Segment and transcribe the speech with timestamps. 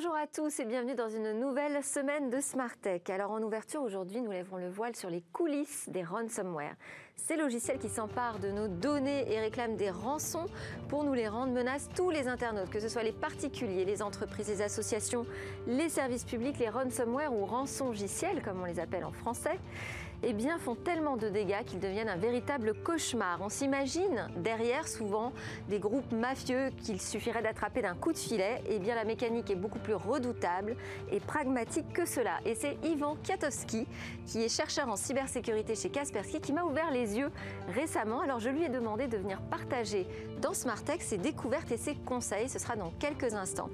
[0.00, 3.02] Bonjour à tous et bienvenue dans une nouvelle semaine de Smart Tech.
[3.08, 6.76] Alors en ouverture aujourd'hui, nous lèverons le voile sur les coulisses des ransomware.
[7.16, 10.46] Ces logiciels qui s'emparent de nos données et réclament des rançons
[10.88, 14.46] pour nous les rendre menacent tous les internautes, que ce soit les particuliers, les entreprises,
[14.46, 15.26] les associations,
[15.66, 19.58] les services publics, les ransomware ou rançongiciels comme on les appelle en français
[20.22, 23.38] eh bien, font tellement de dégâts qu'ils deviennent un véritable cauchemar.
[23.40, 25.32] On s'imagine derrière souvent
[25.68, 28.62] des groupes mafieux qu'il suffirait d'attraper d'un coup de filet.
[28.68, 30.76] Eh bien, la mécanique est beaucoup plus redoutable
[31.10, 32.38] et pragmatique que cela.
[32.44, 33.86] Et c'est Ivan Kiatowski,
[34.26, 37.30] qui est chercheur en cybersécurité chez Kaspersky, qui m'a ouvert les yeux
[37.74, 38.20] récemment.
[38.20, 40.06] Alors, je lui ai demandé de venir partager
[40.40, 42.48] dans Smartech ses découvertes et ses conseils.
[42.48, 43.70] Ce sera dans quelques instants.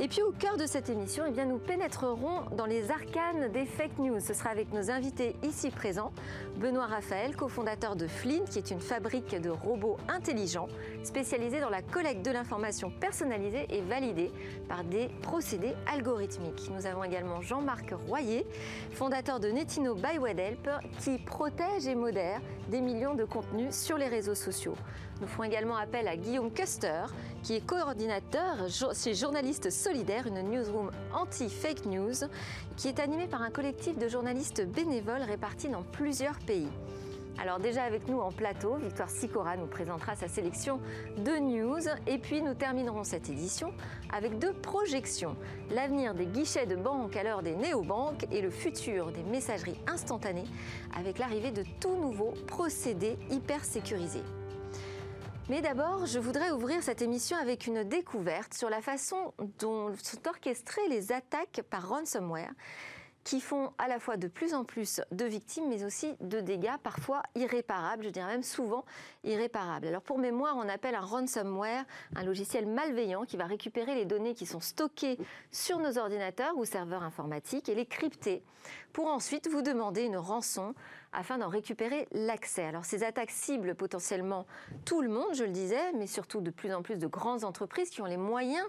[0.00, 3.64] Et puis au cœur de cette émission, eh bien, nous pénétrerons dans les arcanes des
[3.64, 4.18] fake news.
[4.18, 6.12] Ce sera avec nos invités ici présents.
[6.56, 10.66] Benoît Raphaël, cofondateur de Flint, qui est une fabrique de robots intelligents
[11.04, 14.32] spécialisée dans la collecte de l'information personnalisée et validée
[14.68, 16.70] par des procédés algorithmiques.
[16.74, 18.44] Nous avons également Jean-Marc Royer,
[18.90, 24.08] fondateur de Netino by Wedhelp, qui protège et modère des millions de contenus sur les
[24.08, 24.74] réseaux sociaux.
[25.20, 27.04] Nous ferons également appel à Guillaume Custer,
[27.42, 32.28] qui est coordinateur chez Journalistes Solidaires, une newsroom anti-fake news,
[32.76, 36.68] qui est animée par un collectif de journalistes bénévoles répartis dans plusieurs pays.
[37.38, 40.80] Alors déjà avec nous en plateau, Victoire Sicora nous présentera sa sélection
[41.18, 43.72] de news et puis nous terminerons cette édition
[44.12, 45.36] avec deux projections.
[45.70, 50.46] L'avenir des guichets de banque à l'heure des néobanques et le futur des messageries instantanées
[50.96, 54.22] avec l'arrivée de tout nouveaux procédés hyper sécurisés.
[55.50, 60.26] Mais d'abord, je voudrais ouvrir cette émission avec une découverte sur la façon dont sont
[60.26, 62.50] orchestrées les attaques par ransomware
[63.24, 66.76] qui font à la fois de plus en plus de victimes, mais aussi de dégâts
[66.82, 68.84] parfois irréparables, je dirais même souvent
[69.24, 69.86] irréparables.
[69.86, 71.84] Alors pour mémoire, on appelle un ransomware
[72.16, 75.18] un logiciel malveillant qui va récupérer les données qui sont stockées
[75.50, 78.42] sur nos ordinateurs ou serveurs informatiques et les crypter
[78.92, 80.74] pour ensuite vous demander une rançon
[81.14, 82.64] afin d'en récupérer l'accès.
[82.64, 84.46] Alors ces attaques ciblent potentiellement
[84.84, 87.90] tout le monde, je le disais, mais surtout de plus en plus de grandes entreprises
[87.90, 88.66] qui ont les moyens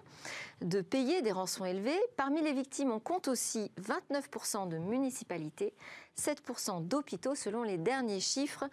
[0.61, 1.99] de payer des rançons élevées.
[2.15, 5.73] Parmi les victimes, on compte aussi 29% de municipalités,
[6.17, 8.65] 7% d'hôpitaux selon les derniers chiffres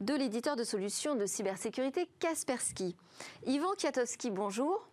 [0.00, 2.96] de l'éditeur de solutions de cybersécurité Kaspersky.
[3.46, 4.88] Ivan Kiatowski, bonjour.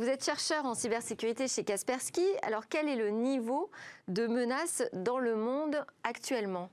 [0.00, 2.24] Vous êtes chercheur en cybersécurité chez Kaspersky.
[2.42, 3.70] Alors quel est le niveau
[4.08, 6.70] de menace dans le monde actuellement?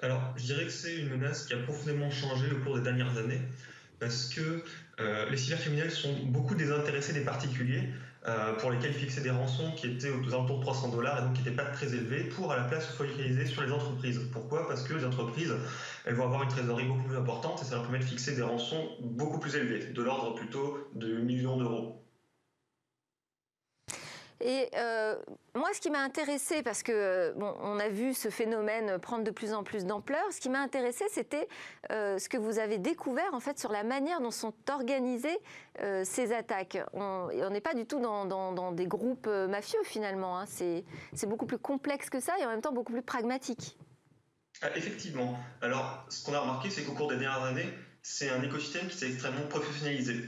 [0.00, 3.18] Alors je dirais que c'est une menace qui a profondément changé au cours des dernières
[3.18, 3.40] années
[3.98, 4.62] parce que
[5.00, 7.88] euh, les cybercriminels sont beaucoup désintéressés des particuliers
[8.58, 11.42] pour lesquels fixer des rançons qui étaient aux alentours de 300 dollars et donc qui
[11.42, 14.20] n'étaient pas très élevés pour à la place se focaliser sur les entreprises.
[14.32, 14.66] Pourquoi?
[14.68, 15.54] Parce que les entreprises,
[16.04, 18.42] elles vont avoir une trésorerie beaucoup plus importante et ça leur permet de fixer des
[18.42, 22.07] rançons beaucoup plus élevées, de l'ordre plutôt de millions d'euros.
[24.40, 25.16] Et euh,
[25.54, 29.24] moi, ce qui m'a intéressé, parce que euh, bon, on a vu ce phénomène prendre
[29.24, 31.48] de plus en plus d'ampleur, ce qui m'a intéressé, c'était
[31.90, 35.38] euh, ce que vous avez découvert en fait sur la manière dont sont organisées
[36.02, 36.78] ces attaques.
[36.92, 40.40] On n'est pas du tout dans, des groupes mafieux finalement.
[40.40, 40.46] Hein.
[40.46, 43.78] C'est beaucoup plus complexe que ça et en même temps beaucoup plus pragmatique.
[44.74, 45.38] Effectivement.
[45.62, 47.72] Alors, ce qu'on a remarqué, c'est qu'au cours des dernières années,
[48.02, 50.24] c'est un écosystème qui s'est extrêmement professionnalisé.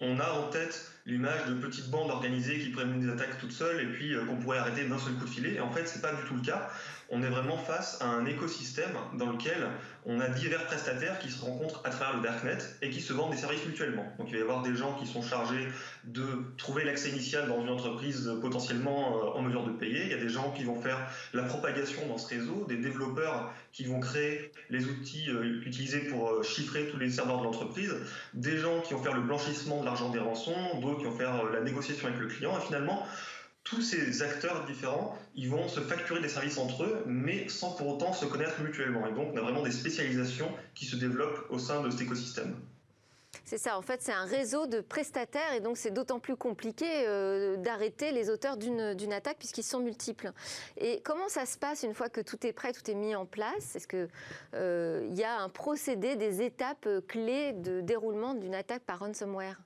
[0.00, 3.80] On a en tête l'image de petites bandes organisées qui prennent des attaques toutes seules
[3.80, 5.54] et puis euh, qu'on pourrait arrêter d'un seul coup de filet.
[5.54, 6.68] Et en fait, c'est pas du tout le cas.
[7.10, 9.68] On est vraiment face à un écosystème dans lequel
[10.06, 13.30] on a divers prestataires qui se rencontrent à travers le darknet et qui se vendent
[13.30, 14.06] des services mutuellement.
[14.18, 15.68] Donc il va y avoir des gens qui sont chargés
[16.04, 16.26] de
[16.58, 20.04] trouver l'accès initial dans une entreprise potentiellement euh, en mesure de payer.
[20.04, 20.98] Il y a des gens qui vont faire
[21.32, 26.30] la propagation dans ce réseau, des développeurs qui vont créer les outils euh, utilisés pour
[26.30, 27.94] euh, chiffrer tous les serveurs de l'entreprise,
[28.34, 31.44] des gens qui vont faire le blanchissement de l'argent des rançons, d'autres qui vont faire
[31.44, 32.56] la négociation avec le client.
[32.58, 33.06] Et finalement,
[33.66, 37.88] tous ces acteurs différents, ils vont se facturer des services entre eux, mais sans pour
[37.88, 39.06] autant se connaître mutuellement.
[39.08, 42.54] Et donc, on a vraiment des spécialisations qui se développent au sein de cet écosystème.
[43.44, 46.86] C'est ça, en fait, c'est un réseau de prestataires et donc c'est d'autant plus compliqué
[47.06, 50.32] euh, d'arrêter les auteurs d'une attaque puisqu'ils sont multiples.
[50.76, 53.26] Et comment ça se passe une fois que tout est prêt, tout est mis en
[53.26, 53.76] place?
[53.76, 54.08] Est-ce qu'il
[54.54, 59.60] euh, y a un procédé, des étapes clés de déroulement d'une attaque par ransomware?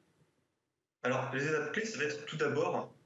[1.02, 2.99] Alors, les étapes clés, ça va être tout d'abord euh,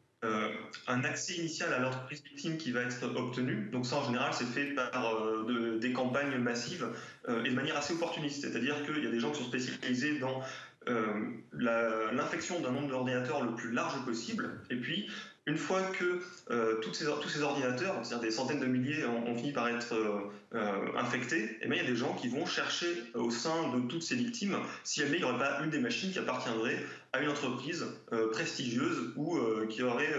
[0.86, 3.68] un accès initial à l'entreprise victime qui va être obtenu.
[3.72, 6.88] Donc ça, en général, c'est fait par euh, des campagnes massives
[7.28, 8.42] euh, et de manière assez opportuniste.
[8.42, 10.42] C'est-à-dire qu'il y a des gens qui sont spécialisés dans
[11.52, 14.60] l'infection d'un nombre d'ordinateurs le plus large possible.
[14.70, 15.08] Et puis,
[15.46, 16.20] une fois que
[16.50, 17.06] euh, tous ces
[17.42, 19.94] ordinateurs, c'est-à-dire des centaines de milliers, ont, fini par être
[20.96, 24.02] infectés, eh bien, il y a des gens qui vont chercher au sein de toutes
[24.02, 26.78] ces victimes si jamais il n'y aurait pas une des machines qui appartiendrait
[27.12, 27.84] à une entreprise
[28.32, 29.38] prestigieuse ou
[29.68, 30.14] qui aurait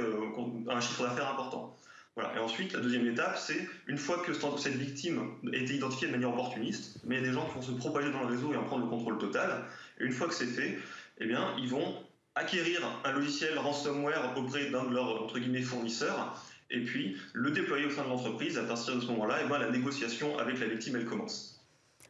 [0.70, 1.76] un chiffre d'affaires important.
[2.16, 2.34] Voilà.
[2.36, 6.14] Et ensuite, la deuxième étape, c'est une fois que cette victime a été identifiée de
[6.14, 8.54] manière opportuniste, mais il y a des gens qui vont se propager dans le réseau
[8.54, 9.66] et en prendre le contrôle total.
[10.00, 10.80] Et une fois que c'est fait,
[11.20, 12.05] eh bien, ils vont
[12.36, 17.86] acquérir un logiciel ransomware auprès d'un de leurs entre guillemets fournisseurs et puis le déployer
[17.86, 18.58] au sein de l'entreprise.
[18.58, 21.52] À partir de ce moment-là, eh bien, la négociation avec la victime elle commence.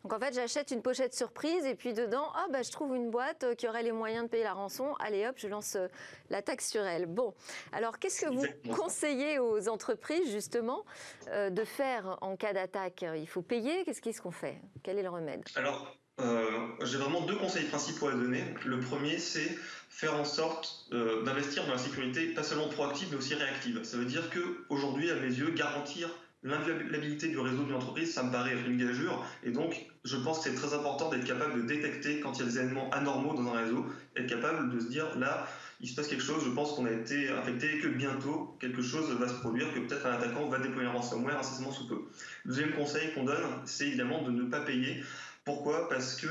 [0.03, 3.09] Donc en fait, j'achète une pochette surprise et puis dedans, ah bah, je trouve une
[3.09, 4.93] boîte euh, qui aurait les moyens de payer la rançon.
[4.99, 5.87] Allez hop, je lance euh,
[6.29, 7.07] la taxe sur elle.
[7.07, 7.33] Bon,
[7.71, 10.85] alors qu'est-ce que vous conseillez aux entreprises justement
[11.29, 13.03] euh, de faire en cas d'attaque?
[13.15, 13.83] Il faut payer?
[13.83, 14.61] Qu'est-ce qu'on fait?
[14.83, 15.43] Quel est le remède?
[15.55, 18.43] Alors, j'ai vraiment deux conseils principaux à donner.
[18.65, 19.57] Le premier, c'est
[19.89, 20.89] faire en sorte
[21.25, 23.83] d'investir dans la sécurité, pas seulement proactive, mais aussi réactive.
[23.83, 26.09] Ça veut dire qu'aujourd'hui, à mes yeux, garantir
[26.45, 29.25] L'inviolabilité du réseau d'une entreprise, ça me paraît une gageure.
[29.43, 32.43] Et donc, je pense que c'est très important d'être capable de détecter quand il y
[32.43, 35.47] a des éléments anormaux dans un réseau, être capable de se dire là,
[35.81, 38.83] il se passe quelque chose, je pense qu'on a été infecté et que bientôt quelque
[38.83, 42.01] chose va se produire, que peut-être un attaquant va déployer un ransomware incessamment sous peu.
[42.45, 45.01] Deuxième conseil qu'on donne, c'est évidemment de ne pas payer.
[45.45, 45.87] Pourquoi?
[45.89, 46.27] Parce que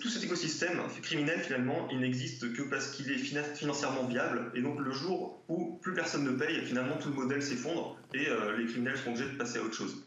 [0.00, 4.52] tout cet écosystème criminel, finalement, il n'existe que parce qu'il est financièrement viable.
[4.54, 8.28] Et donc, le jour où plus personne ne paye, finalement, tout le modèle s'effondre et
[8.28, 10.06] euh, les criminels sont obligés de passer à autre chose.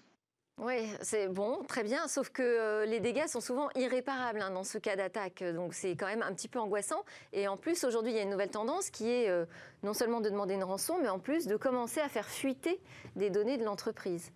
[0.59, 4.63] Oui, c'est bon, très bien, sauf que euh, les dégâts sont souvent irréparables hein, dans
[4.63, 7.05] ce cas d'attaque, donc c'est quand même un petit peu angoissant.
[7.31, 9.45] Et en plus, aujourd'hui, il y a une nouvelle tendance qui est euh,
[9.83, 12.79] non seulement de demander une rançon, mais en plus de commencer à faire fuiter
[13.15, 14.31] des données de l'entreprise.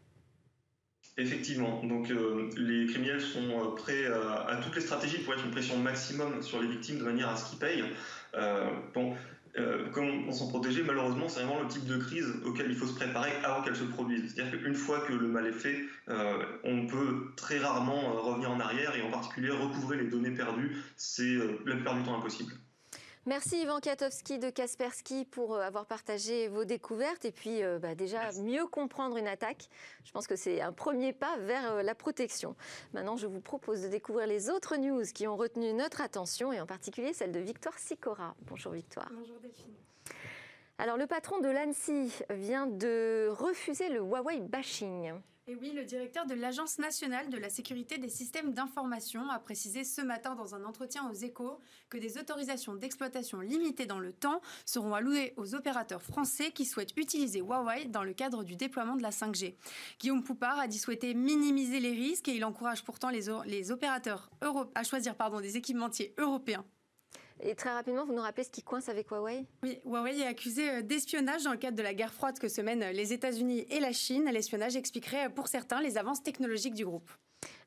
[1.18, 1.84] Effectivement.
[1.84, 5.78] Donc euh, les criminels sont euh, prêts à, toutes les stratégies pour être une pression
[5.78, 7.84] maximum sur les victimes de manière à ce qu'ils payent.
[8.36, 8.70] Euh,
[10.32, 13.62] s'en protéger Malheureusement, c'est vraiment le type de crise auquel il faut se préparer avant
[13.62, 14.34] qu'elle se produise.
[14.34, 15.82] C'est-à-dire qu'une fois que le mal est fait,
[16.64, 20.78] on peut très rarement revenir en arrière et en particulier recouvrer les données perdues.
[20.96, 21.36] C'est
[21.66, 22.54] la plupart du temps impossible.
[23.28, 27.94] Merci Ivan Katowski de Kaspersky pour euh, avoir partagé vos découvertes et puis euh, bah,
[27.94, 29.70] déjà mieux comprendre une attaque.
[30.06, 32.56] Je pense que c'est un premier pas vers euh, la protection.
[32.94, 36.60] Maintenant, je vous propose de découvrir les autres news qui ont retenu notre attention et
[36.60, 38.34] en particulier celle de Victoire Sicora.
[38.48, 39.12] Bonjour Victoire.
[39.14, 39.76] Bonjour Delphine.
[40.80, 45.14] Alors le patron de l'ANSI vient de refuser le Huawei bashing.
[45.60, 50.02] Oui, le directeur de l'Agence nationale de la sécurité des systèmes d'information a précisé ce
[50.02, 51.60] matin dans un entretien aux échos
[51.90, 56.96] que des autorisations d'exploitation limitées dans le temps seront allouées aux opérateurs français qui souhaitent
[56.96, 59.56] utiliser Huawei dans le cadre du déploiement de la 5G.
[60.00, 64.30] Guillaume Poupard a dit souhaiter minimiser les risques et il encourage pourtant les, opérateurs
[64.76, 66.66] à choisir des équipementiers européens
[67.42, 69.46] et très rapidement, vous nous rappelez ce qui coince avec Huawei?
[69.64, 72.62] Oui, Huawei est accusé euh, d'espionnage dans le cadre de la guerre froide que se
[72.62, 74.30] mènent les États-Unis et la Chine.
[74.32, 77.10] L'espionnage expliquerait euh, pour certains les avances technologiques du groupe.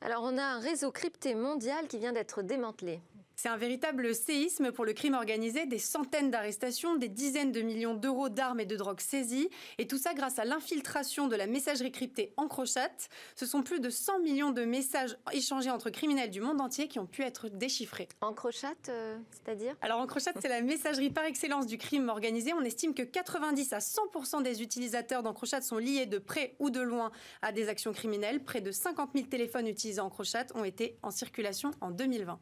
[0.01, 3.01] Alors on a un réseau crypté mondial qui vient d'être démantelé.
[3.37, 7.95] C'est un véritable séisme pour le crime organisé, des centaines d'arrestations, des dizaines de millions
[7.95, 9.49] d'euros d'armes et de drogues saisies,
[9.79, 12.93] et tout ça grâce à l'infiltration de la messagerie cryptée EncroChat.
[13.35, 16.99] Ce sont plus de 100 millions de messages échangés entre criminels du monde entier qui
[16.99, 18.09] ont pu être déchiffrés.
[18.21, 19.75] EncroChat, euh, c'est-à-dire?
[19.83, 22.53] Alors EncroChat, c'est la messagerie par excellence du crime organisé.
[22.53, 26.81] On estime que 90 à 100% des utilisateurs d'EncroChat sont liés de près ou de
[26.81, 27.11] loin
[27.43, 28.43] à des actions criminelles.
[28.45, 32.39] Près de 50 000 téléphones utilisés EncroChat ont été en circulation en 2020.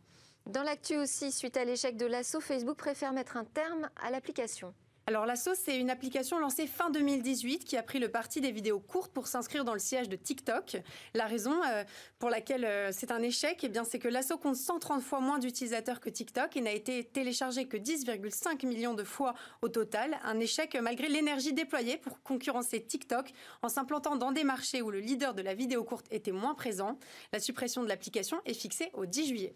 [0.46, 4.74] Dans l'actu aussi, suite à l'échec de l'assaut, Facebook préfère mettre un terme à l'application.
[5.06, 8.78] Alors l'assaut, c'est une application lancée fin 2018 qui a pris le parti des vidéos
[8.78, 10.76] courtes pour s'inscrire dans le siège de TikTok.
[11.14, 11.84] La raison euh,
[12.20, 15.38] pour laquelle euh, c'est un échec, eh bien, c'est que l'assaut compte 130 fois moins
[15.38, 20.18] d'utilisateurs que TikTok et n'a été téléchargé que 10,5 millions de fois au total.
[20.24, 23.32] Un échec malgré l'énergie déployée pour concurrencer TikTok
[23.62, 26.98] en s'implantant dans des marchés où le leader de la vidéo courte était moins présent.
[27.32, 29.54] La suppression de l'application est fixée au 10 juillet.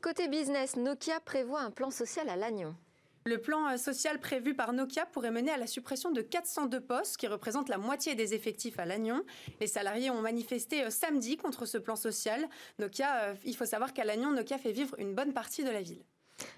[0.00, 2.76] Côté business, Nokia prévoit un plan social à Lannion.
[3.24, 7.16] Le plan euh, social prévu par Nokia pourrait mener à la suppression de 402 postes,
[7.16, 9.24] qui représentent la moitié des effectifs à Lannion.
[9.60, 12.48] Les salariés ont manifesté euh, samedi contre ce plan social.
[12.78, 15.82] Nokia, euh, il faut savoir qu'à Lannion, Nokia fait vivre une bonne partie de la
[15.82, 16.04] ville.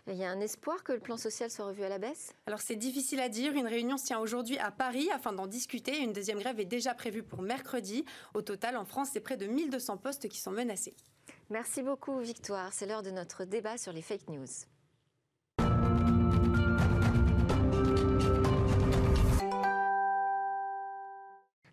[0.06, 2.35] Il y a un espoir que le plan social soit revu à la baisse?
[2.47, 3.54] Alors c'est difficile à dire.
[3.54, 5.99] Une réunion se tient aujourd'hui à Paris afin d'en discuter.
[5.99, 8.04] Une deuxième grève est déjà prévue pour mercredi.
[8.35, 10.94] Au total, en France, c'est près de 1200 postes qui sont menacés.
[11.50, 12.73] Merci beaucoup Victoire.
[12.73, 14.47] C'est l'heure de notre débat sur les fake news.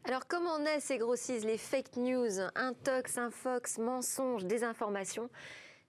[0.04, 2.40] Alors comment naissent et grossissent les fake news?
[2.56, 5.30] Intox, infox, mensonges, désinformation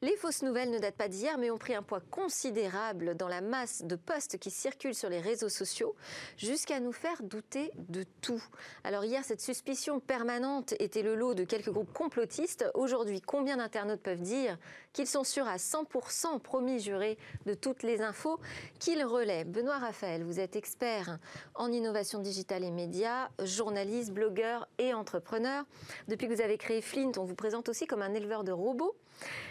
[0.00, 3.40] Les fausses nouvelles ne datent pas d'hier, mais ont pris un poids considérable dans la
[3.40, 5.96] masse de posts qui circulent sur les réseaux sociaux,
[6.36, 8.40] jusqu'à nous faire douter de tout.
[8.84, 12.64] Alors hier, cette suspicion permanente était le lot de quelques groupes complotistes.
[12.74, 14.56] Aujourd'hui, combien d'internautes peuvent dire
[14.92, 18.38] qu'ils sont sûrs à 100%, promis jurés, de toutes les infos
[18.78, 19.42] qu'ils relaient?
[19.42, 21.18] Benoît Raphaël, vous êtes expert
[21.56, 25.64] en innovation digitale et médias, journaliste, blogueur et entrepreneur.
[26.06, 28.94] Depuis que vous avez créé Flint, on vous présente aussi comme un éleveur de robots.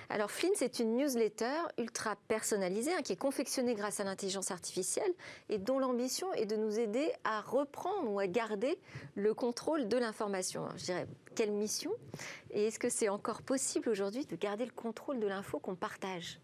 [0.10, 5.12] Alors Flint, c'est une newsletter ultra personnalisée hein, qui est confectionnée grâce à l'intelligence artificielle
[5.50, 8.78] et dont l'ambition est de nous aider à reprendre ou à garder
[9.16, 10.68] le contrôle de l'information.
[10.76, 11.92] Je dirais, quelle mission?
[12.52, 16.40] Et est-ce que c'est encore possible aujourd'hui de garder le contrôle de l'info qu'on partage?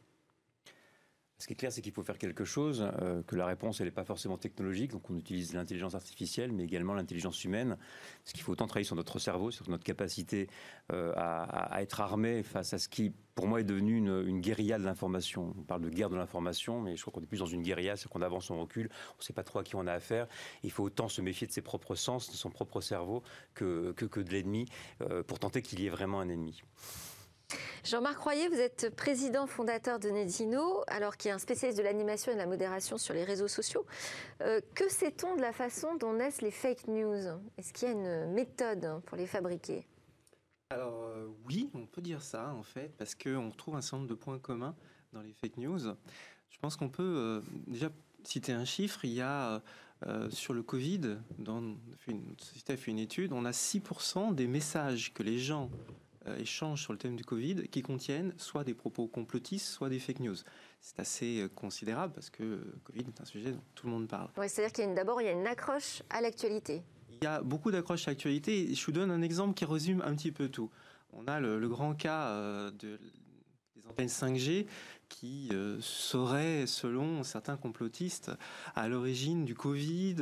[1.40, 3.88] Ce qui est clair, c'est qu'il faut faire quelque chose, euh, que la réponse, elle
[3.88, 7.78] n'est pas forcément technologique, donc on utilise l'intelligence artificielle, mais également l'intelligence humaine,
[8.24, 10.48] parce qu'il faut autant travailler sur notre cerveau, sur notre capacité
[10.92, 14.86] euh, à, être armé face à ce qui, pour moi, est devenu une, guérilla de
[14.86, 15.54] l'information.
[15.58, 17.98] On parle de guerre de l'information, mais je crois qu'on est plus dans une guérilla,
[17.98, 20.28] c'est qu'on avance, on recule, on ne sait pas trop à qui on a affaire.
[20.64, 23.24] Il faut autant se méfier de ses propres sens, de son propre cerveau,
[23.54, 24.66] que, que, de l'ennemi,
[25.02, 26.64] euh, pour tenter qu'il y ait vraiment un ennemi.
[27.84, 32.32] Jean-Marc Royer, vous êtes président fondateur de Nedino, alors qui est un spécialiste de l'animation
[32.32, 33.86] et de la modération sur les réseaux sociaux.
[34.42, 37.42] Euh, que sait-on de la façon dont naissent les fake news?
[37.58, 39.86] Est-ce qu'il y a une méthode pour les fabriquer?
[40.70, 44.10] Alors euh, oui, on peut dire ça en fait, parce qu'on retrouve un certain nombre
[44.10, 44.76] de points communs
[45.12, 45.80] dans les fake news.
[46.50, 47.90] Je pense qu'on peut euh, déjà
[48.24, 49.04] citer un chiffre.
[49.04, 49.62] Il y a
[50.32, 51.62] sur le Covid, dans,
[52.08, 55.70] une société fait une étude, on a 6% des messages que les gens
[56.38, 60.20] échanges sur le thème du Covid qui contiennent soit des propos complotistes, soit des fake
[60.20, 60.36] news.
[60.82, 63.94] C'est assez euh, considérable parce que le euh, Covid est un sujet dont tout le
[63.94, 64.30] monde parle.
[64.38, 66.84] Oui, c'est-à-dire qu'il y a d'abord il y a une accroche à l'actualité.
[67.10, 68.74] Il y a beaucoup d'accroches à l'actualité.
[68.74, 70.70] Je vous donne un exemple qui résume un petit peu tout.
[71.14, 73.00] On a le, grand cas de,
[73.84, 74.66] des antennes 5G
[75.10, 78.32] qui euh, serait, selon certains complotistes,
[78.76, 80.16] à l'origine du Covid,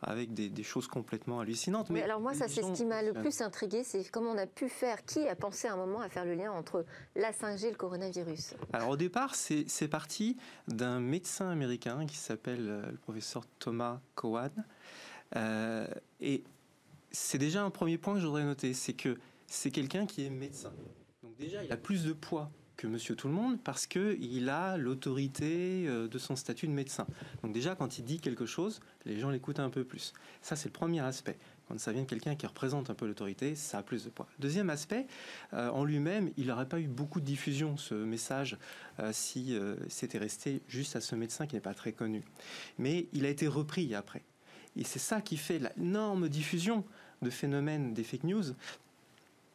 [0.00, 1.90] avec des, choses complètement hallucinantes.
[1.90, 4.46] Mais, alors moi, ça c'est ce qui m'a le plus intrigué, c'est comment on a
[4.46, 7.66] pu faire, qui a pensé à un moment à faire le lien entre la 5G
[7.66, 8.54] et le coronavirus?
[8.72, 10.36] Alors au départ, c'est parti
[10.68, 14.52] d'un médecin américain qui s'appelle euh, le professeur Thomas Cowan.
[15.36, 15.86] Euh,
[16.20, 16.42] et
[17.10, 20.30] c'est déjà un premier point que je voudrais noter, c'est que c'est quelqu'un qui est
[20.30, 20.72] médecin.
[21.22, 22.50] Donc déjà, il a plus de poids
[22.88, 27.06] Monsieur Tout le Monde parce qu'il a l'autorité euh, de son statut de médecin.
[27.42, 30.12] Donc déjà, quand il dit quelque chose, les gens l'écoutent un peu plus.
[30.40, 31.36] Ça, c'est le premier aspect.
[31.68, 34.26] Quand ça vient de quelqu'un qui représente un peu l'autorité, ça a plus de poids.
[34.38, 35.06] Deuxième aspect,
[35.54, 38.56] euh, en lui-même, il n'aurait pas eu beaucoup de diffusion, ce message,
[39.00, 39.56] euh, si
[39.88, 42.22] c'était resté juste à ce médecin qui n'est pas très connu.
[42.78, 44.22] Mais il a été repris après.
[44.76, 46.84] Et c'est ça qui fait l'énorme diffusion
[47.22, 48.44] de phénomènes des fake news,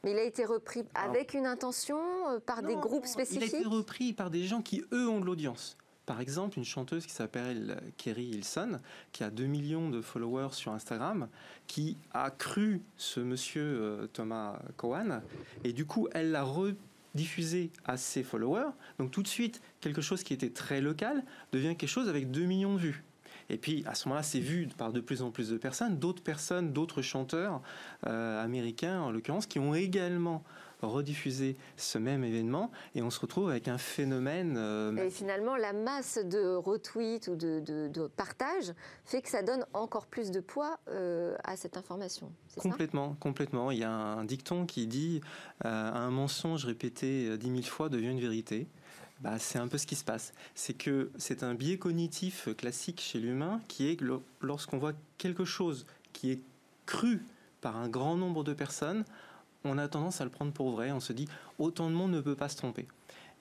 [0.04, 2.00] mais il a été repris avec une intention,
[2.30, 5.20] euh, par des groupes spécifiques Il a été repris par des gens qui, eux, ont
[5.20, 5.78] de l'audience.
[6.06, 8.80] Par exemple, une chanteuse qui s'appelle Kerry Hilson,
[9.12, 11.28] qui a 2 millions de followers sur Instagram,
[11.68, 15.22] qui a cru ce monsieur euh, Thomas Cohen,
[15.66, 18.72] et du coup, elle l'a rediffusé à ses followers.
[19.00, 22.46] Donc tout de suite, quelque chose qui était très local devient quelque chose avec 2
[22.46, 23.04] millions de vues.
[23.50, 26.24] Et puis à ce moment-là, c'est vu par de plus en plus de personnes, d'autres
[26.24, 27.62] personnes, d'autres chanteurs
[28.06, 30.44] euh, américains en l'occurrence, qui ont également
[30.84, 34.58] rediffusé ce même événement et on se retrouve avec un phénomène.
[34.58, 38.74] Euh, et finalement, la masse de retweets ou de, de, partages
[39.04, 42.32] fait que ça donne encore plus de poids euh, à cette information.
[42.58, 43.72] Complètement, complètement.
[43.72, 45.22] Il y a un dicton qui dit
[45.64, 48.68] un mensonge répété dix mille fois devient une vérité.
[49.22, 50.34] Bah, c'est un peu ce qui se passe.
[50.54, 54.00] C'est que c'est un biais cognitif classique chez l'humain qui est
[54.42, 56.42] lorsqu'on voit quelque chose qui est
[56.86, 57.22] cru
[57.62, 59.04] par un grand nombre de personnes,
[59.64, 60.92] on a tendance à le prendre pour vrai.
[60.92, 62.88] On se dit autant de monde ne peut pas se tromper.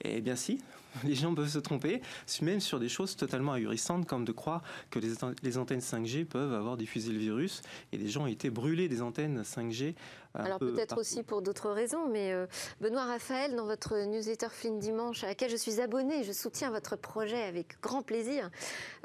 [0.01, 0.59] Eh bien si,
[1.03, 2.01] les gens peuvent se tromper,
[2.41, 6.77] même sur des choses totalement ahurissantes, comme de croire que les, antennes 5G peuvent avoir
[6.77, 7.61] diffusé le virus,
[7.91, 9.95] et des gens ont été brûlés des antennes 5G.
[10.33, 12.45] Alors peut-être aussi pour d'autres raisons, mais euh,
[12.79, 16.95] Benoît Raphaël, dans votre newsletter Flynn Dimanche, à laquelle je suis abonné, je soutiens votre
[16.95, 18.51] projet avec grand plaisir,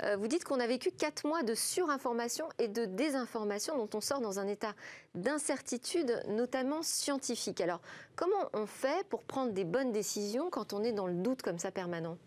[0.03, 4.01] euh, vous dites qu'on a vécu quatre mois de surinformation et de désinformation dont on
[4.01, 4.75] sort dans un état
[5.15, 7.61] d'incertitude, notamment scientifique.
[7.61, 7.81] Alors
[8.17, 11.59] comment on fait pour prendre des bonnes décisions quand on est dans le doute comme
[11.59, 12.19] ça permanent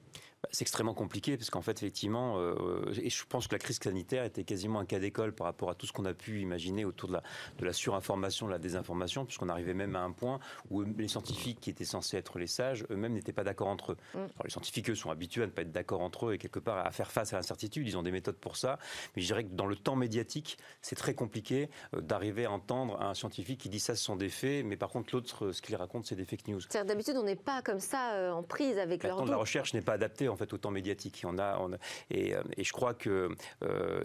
[0.51, 4.23] c'est extrêmement compliqué parce qu'en fait, effectivement, euh, et je pense que la crise sanitaire
[4.23, 7.09] était quasiment un cas d'école par rapport à tout ce qu'on a pu imaginer autour
[7.09, 7.23] de la,
[7.57, 11.59] de la surinformation, de la désinformation, puisqu'on arrivait même à un point où les scientifiques
[11.59, 13.97] qui étaient censés être les sages, eux-mêmes n'étaient pas d'accord entre eux.
[14.13, 14.25] Mm.
[14.43, 16.85] les scientifiques, eux, sont habitués à ne pas être d'accord entre eux et quelque part
[16.85, 17.87] à faire face à l'incertitude.
[17.87, 18.79] Ils ont des méthodes pour ça.
[19.15, 23.01] Mais je dirais que dans le temps médiatique, c'est très compliqué euh, d'arriver à entendre
[23.01, 25.75] un scientifique qui dit ça, ce sont des faits, mais par contre, l'autre, ce qu'il
[25.75, 26.61] raconte, c'est des fake news.
[26.85, 29.15] D'habitude, on n'est pas comme ça euh, en prise avec leur.
[29.15, 31.23] Le temps de la recherche n'est pas adapté en fait au temps médiatique.
[31.25, 31.71] On a, on
[32.09, 33.29] et, et, je crois que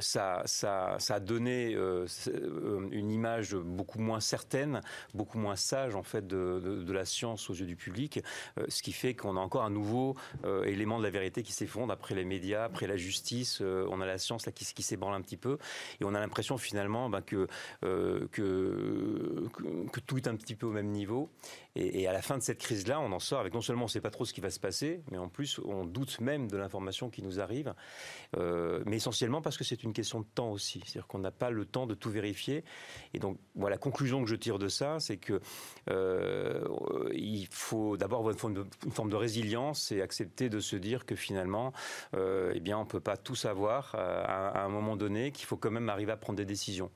[0.01, 1.77] ça, ça, a donné
[2.93, 4.81] une image beaucoup moins certaine,
[5.15, 8.21] beaucoup moins sage en fait de, la science aux yeux du public,
[8.59, 11.53] euh, ce qui fait qu'on a encore un nouveau euh, élément de la vérité qui
[11.53, 13.61] s'effondre après les médias, après la justice.
[13.61, 15.59] Euh, on a la science là qui, qui s'ébranle un petit peu
[16.01, 17.47] et on a l'impression finalement ben, que,
[20.07, 21.31] tout est un petit peu au même niveau.
[21.77, 23.87] Et, et à la fin de cette crise-là, on en sort avec non seulement on
[23.87, 26.49] ne sait pas trop ce qui va se passer, mais en plus on doute même
[26.49, 27.75] de l'information qui nous arrive,
[28.37, 31.65] mais essentiellement parce que c'est une question de temps aussi, c'est-à-dire qu'on n'a pas le
[31.65, 32.65] temps de tout vérifier.
[33.15, 35.41] Et donc voilà, la conclusion que je tire de ça, c'est que
[35.91, 36.65] euh,
[37.13, 41.73] il faut d'abord avoir une forme, de, résilience et accepter de se dire que finalement,
[42.15, 45.57] euh, eh bien, on peut pas tout savoir euh, à un moment donné, qu'il faut
[45.57, 46.91] quand même arriver à prendre des décisions.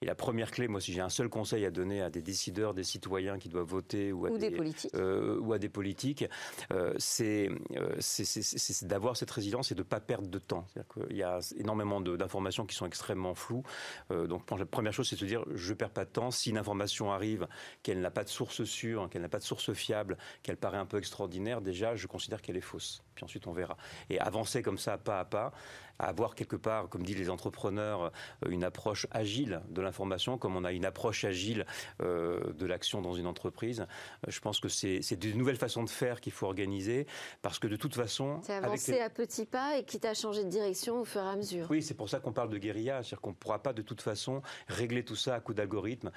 [0.00, 2.72] Et la première clé, moi, si j'ai un seul conseil à donner à des décideurs,
[2.72, 6.24] des citoyens qui doivent voter ou à, des, politiques, euh, ou à des politiques,
[6.72, 7.96] euh, c'est euh,
[8.82, 10.66] d'avoir cette résilience et de ne pas perdre de temps.
[11.10, 13.64] Il y a énormément d'informations qui sont extrêmement floues.
[14.12, 16.30] Euh, donc, la première chose, c'est de se dire, je ne perds pas de temps.
[16.30, 17.48] Si une information arrive,
[17.82, 20.86] qu'elle n'a pas de source sûre, qu'elle n'a pas de source fiable, qu'elle paraît un
[20.86, 23.02] peu extraordinaire, déjà, je considère qu'elle est fausse.
[23.16, 23.76] Puis ensuite, on verra.
[24.10, 25.52] Et avancer comme ça, pas à pas,
[25.98, 28.12] à avoir quelque part, comme disent les entrepreneurs,
[28.44, 31.66] euh, une approche agile de l'information, comme on a une approche agile
[32.00, 33.80] euh, de l'action dans une entreprise.
[33.80, 37.06] Euh, je pense que c'est de nouvelles façons de faire qu'il faut organiser,
[37.42, 38.40] parce que de toute façon...
[38.42, 41.36] C'est avancer à petits pas et quitte à changer de direction au fur et à
[41.36, 41.66] mesure.
[41.70, 44.00] Oui, c'est pour ça qu'on parle de guérilla, c'est-à-dire qu'on ne pourra pas de toute
[44.00, 46.10] façon régler tout ça à coup d'algorithme.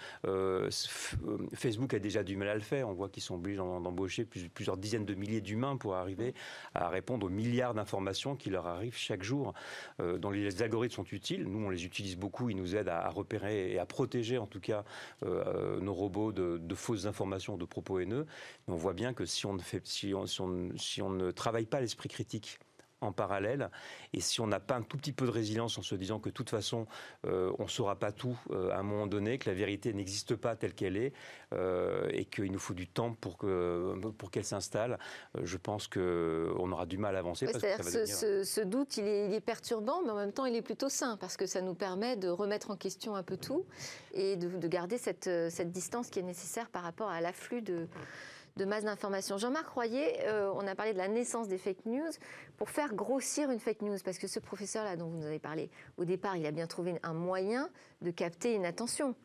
[1.53, 4.77] Facebook a déjà du mal à le faire, on voit qu'ils sont obligés d'embaucher plusieurs
[4.77, 6.33] dizaines de milliers d'humains pour arriver
[6.73, 9.53] à répondre aux milliards d'informations qui leur arrivent chaque jour.
[9.99, 11.45] Euh, dont les algorithmes sont utiles.
[11.47, 12.49] Nous, on les utilise beaucoup.
[12.49, 14.83] Ils nous aident à, repérer et à protéger, en tout cas,
[15.23, 18.25] euh, euh, nos robots de, fausses informations, de propos haineux.
[18.67, 20.25] Mais on voit bien que si on ne, fait, si on,
[20.77, 22.59] si on ne travaille pas l'esprit critique,
[23.01, 23.69] en parallèle.
[24.13, 26.29] Et si on n'a pas un tout petit peu de résilience en se disant que
[26.29, 26.87] de toute façon,
[27.25, 30.35] euh, on ne saura pas tout euh, à un moment donné, que la vérité n'existe
[30.35, 31.13] pas telle qu'elle est,
[31.53, 34.99] euh, et qu'il nous faut du temps pour que pour qu'elle s'installe,
[35.41, 37.45] je pense qu'on aura du mal à avancer.
[37.45, 38.05] parce que
[38.43, 41.17] ce, doute, il est, il est, perturbant, mais en même temps, il est plutôt sain,
[41.17, 43.65] parce que ça nous permet de remettre en question un peu tout
[44.13, 47.87] et de, de garder cette, cette distance qui est nécessaire par rapport à l'afflux de
[48.57, 49.37] de masse d'informations.
[49.37, 52.11] Jean-Marc Royer, euh, on a parlé de la naissance des fake news.
[52.57, 55.69] Pour faire grossir une fake news, parce que ce professeur-là dont vous nous avez parlé,
[55.97, 57.69] au départ, il a bien trouvé un moyen
[58.01, 59.15] de capter une attention.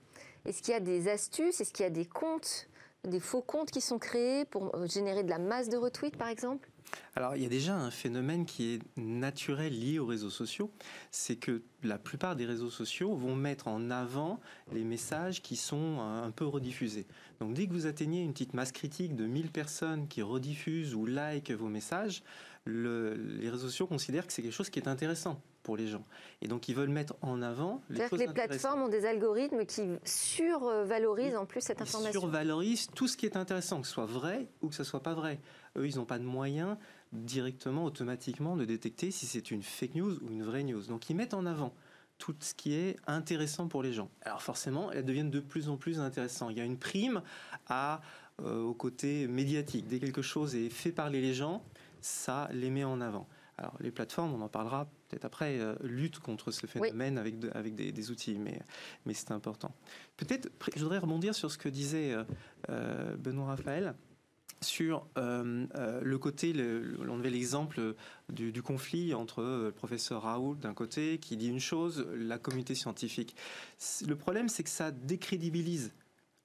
[0.45, 1.61] Est-ce qu'il y a des astuces?
[1.61, 2.69] Est-ce qu'il y a des comptes,
[3.05, 6.69] des faux comptes qui sont créés pour générer de la masse de retweets, par exemple?
[7.17, 10.71] Alors, il y a déjà un phénomène qui est naturel lié aux réseaux sociaux,
[11.11, 14.39] c'est que la plupart des réseaux sociaux vont mettre en avant
[14.73, 17.07] les messages qui sont un peu rediffusés.
[17.41, 21.07] Donc, dès que vous atteignez une petite masse critique de 1000 personnes qui rediffusent ou
[21.07, 22.23] like vos messages,
[22.67, 26.05] les réseaux sociaux considèrent que c'est quelque chose qui est intéressant pour les gens.
[26.43, 29.83] Et donc, ils veulent mettre en avant les que les plateformes ont des algorithmes qui
[30.05, 32.21] survalorisent en plus cette information.
[32.21, 35.03] Ils survalorisent tout ce qui est intéressant, que ce soit vrai ou que ce soit
[35.03, 35.41] pas vrai.
[35.77, 36.77] Eux, ils n'ont pas de moyens
[37.13, 40.83] directement, automatiquement, de détecter si c'est une fake news ou une vraie news.
[40.83, 41.75] Donc, ils mettent en avant
[42.19, 44.09] tout ce qui est intéressant pour les gens.
[44.23, 46.53] Alors forcément, elles deviennent de plus en plus intéressantes.
[46.53, 47.23] Il y a une prime
[47.67, 48.01] à,
[48.41, 49.89] euh, au côté médiatique.
[49.89, 51.63] Dès que quelque chose est fait parler les gens,
[52.01, 53.27] ça les met en avant.
[53.59, 57.75] Alors les plateformes, on en parlera peut-être après, euh, lutte contre ce phénomène avec, avec
[57.75, 58.61] des, outils, mais,
[59.07, 59.75] mais c'est important.
[60.17, 62.25] Peut-être, je voudrais rebondir sur ce que disait euh,
[62.69, 63.95] euh, Benoît Raphaël
[64.63, 66.55] sur le côté,
[67.07, 67.95] on avait l'exemple
[68.31, 72.75] du, du, conflit entre le professeur Raoul d'un côté qui dit une chose, la communauté
[72.75, 73.37] scientifique.
[74.09, 75.93] Le problème, c'est que ça décrédibilise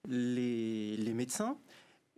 [0.09, 1.57] les, les médecins,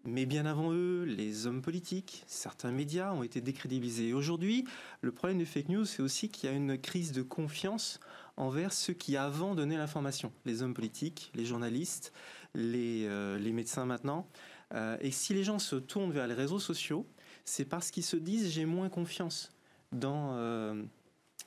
[0.05, 4.13] mais bien avant eux, les hommes politiques, certains médias ont été décrédibilisés.
[4.13, 4.65] aujourd'hui,
[5.01, 7.99] le problème des fake news, c'est aussi qu'il y a une crise de confiance
[8.35, 10.33] envers ceux qui avant donnaient l'information.
[10.45, 12.11] Les hommes politiques, les journalistes,
[12.53, 14.27] les, euh, médecins maintenant.
[14.73, 17.07] Euh, et si les gens se tournent vers les réseaux sociaux,
[17.45, 19.51] c'est parce qu'ils se disent j'ai moins confiance
[19.91, 20.35] dans...
[20.35, 20.81] Euh,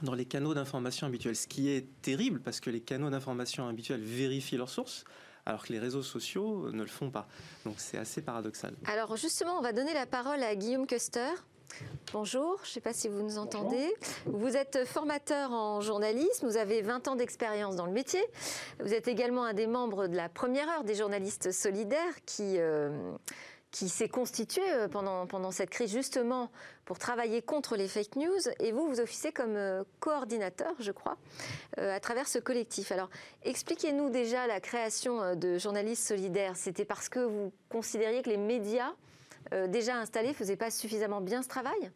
[0.02, 4.02] dans les canaux d'information habituels, ce qui est terrible parce que les canaux d'information habituels
[4.02, 5.06] vérifient leurs sources,
[5.46, 7.26] alors que les réseaux sociaux ne le font pas.
[7.64, 8.74] Donc c'est assez paradoxal.
[8.86, 11.30] Alors justement, on va donner la parole à Guillaume Custer.
[12.12, 13.94] Bonjour, je ne sais pas si vous nous entendez.
[14.24, 18.22] Vous êtes formateur en journalisme, vous avez 20 ans d'expérience dans le métier.
[18.80, 23.12] Vous êtes également un des membres de la première heure des journalistes solidaires qui, euh,
[23.76, 26.50] qui s'est constituée euh, pendant, pendant cette crise justement
[26.86, 28.48] pour travailler contre les fake news.
[28.60, 31.18] Et vous, vous officiez comme euh, coordinateur, je crois,
[31.76, 32.90] à travers ce collectif.
[32.90, 33.10] Alors,
[33.44, 36.56] expliquez-nous déjà la création de journalistes solidaires.
[36.56, 38.94] C'était parce que vous considériez que les médias
[39.52, 41.90] euh, déjà installés ne faisaient pas suffisamment bien ce travail?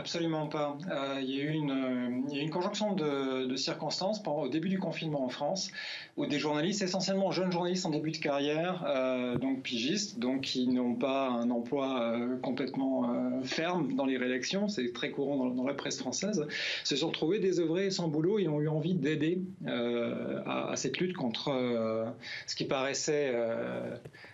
[0.00, 0.78] Absolument pas.
[0.90, 5.28] Euh, il, y a eu une, euh, conjonction de, circonstances au début du confinement en
[5.28, 5.70] France,
[6.16, 8.86] où des journalistes, essentiellement jeunes journalistes en début de carrière,
[9.38, 15.10] donc pigistes, donc qui n'ont pas un emploi complètement ferme dans les rédactions, c'est très
[15.10, 16.46] courant dans, la presse française,
[16.84, 21.52] se sont trouvés désœuvrés sans boulot et ont eu envie d'aider à, cette lutte contre
[22.46, 23.34] ce qui paraissait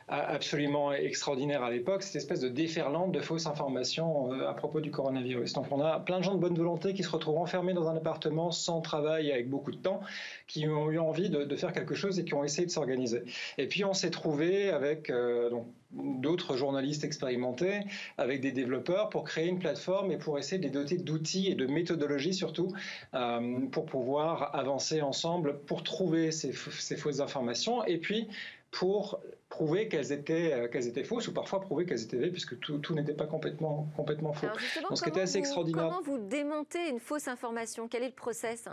[0.09, 4.93] absolument extraordinaire à l'époque, cette espèce de déferlante de fausses informations euh, à propos du
[4.93, 5.53] coronavirus.
[5.55, 7.97] Donc on a plein de gens de bonne volonté qui se retrouvent enfermés dans un
[7.97, 10.01] appartement sans travail avec beaucoup de temps,
[10.47, 13.23] qui ont eu envie de, faire quelque chose et qui ont essayé de s'organiser.
[13.59, 15.51] Et puis on s'est trouvé avec euh,
[15.91, 17.81] d'autres journalistes expérimentés,
[18.17, 21.55] avec des développeurs pour créer une plateforme et pour essayer de les doter d'outils et
[21.55, 22.73] de méthodologies surtout
[23.15, 28.29] euh, pour pouvoir avancer ensemble pour trouver ces, ces fausses informations et puis
[28.71, 32.59] pour prouver qu'elles étaient, euh, qu'elles étaient fausses ou parfois prouver qu'elles étaient vraies puisque
[32.61, 34.49] tout, tout n'était pas complètement, complètement faux.
[34.83, 35.85] Donc, ce qui était assez extraordinaire.
[35.85, 37.89] Comment vous démontez une fausse information?
[37.89, 38.69] Quel est le process?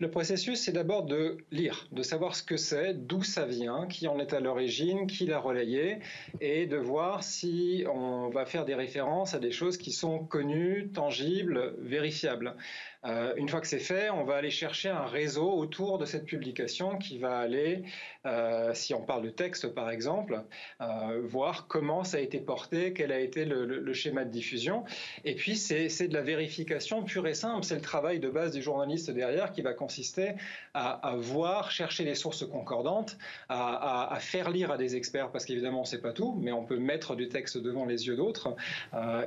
[0.00, 4.08] Le processus, c'est d'abord de lire, de savoir ce que c'est, d'où ça vient, qui
[4.08, 6.00] en est à l'origine, qui l'a relayé,
[6.40, 10.90] et de voir si on va faire des références à des choses qui sont connues,
[10.92, 12.56] tangibles, vérifiables.
[13.04, 16.24] Euh, une fois que c'est fait, on va aller chercher un réseau autour de cette
[16.24, 17.82] publication qui va aller,
[18.24, 20.42] euh, si on parle de texte par exemple,
[20.80, 24.84] euh, voir comment ça a été porté, quel a été le, schéma de diffusion.
[25.24, 27.64] Et puis c'est de la vérification pure et simple.
[27.64, 30.32] C'est le travail de base du journaliste derrière qui va consister
[30.72, 33.16] à, voir, chercher les sources concordantes,
[33.48, 36.64] à, faire lire à des experts, parce qu'évidemment on ne sait pas tout, mais on
[36.64, 38.56] peut mettre du texte devant les yeux d'autres.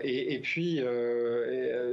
[0.04, 0.82] et, puis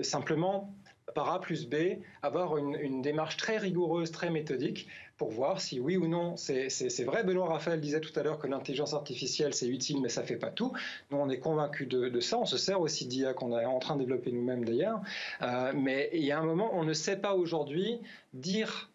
[0.03, 0.75] simplement
[1.15, 1.75] par A plus B,
[2.23, 7.23] avoir une, démarche très rigoureuse, très méthodique pour voir si oui ou non c'est vrai.
[7.23, 10.51] Benoît Raphaël disait tout à l'heure que l'intelligence artificielle c'est utile mais ça fait pas
[10.51, 10.73] tout.
[11.11, 12.39] Nous on est convaincus de, ça.
[12.39, 15.01] On se sert aussi d'IA qu'on est en train de développer nous-mêmes d'ailleurs.
[15.43, 18.01] Euh, mais il y a un moment on ne sait pas aujourd'hui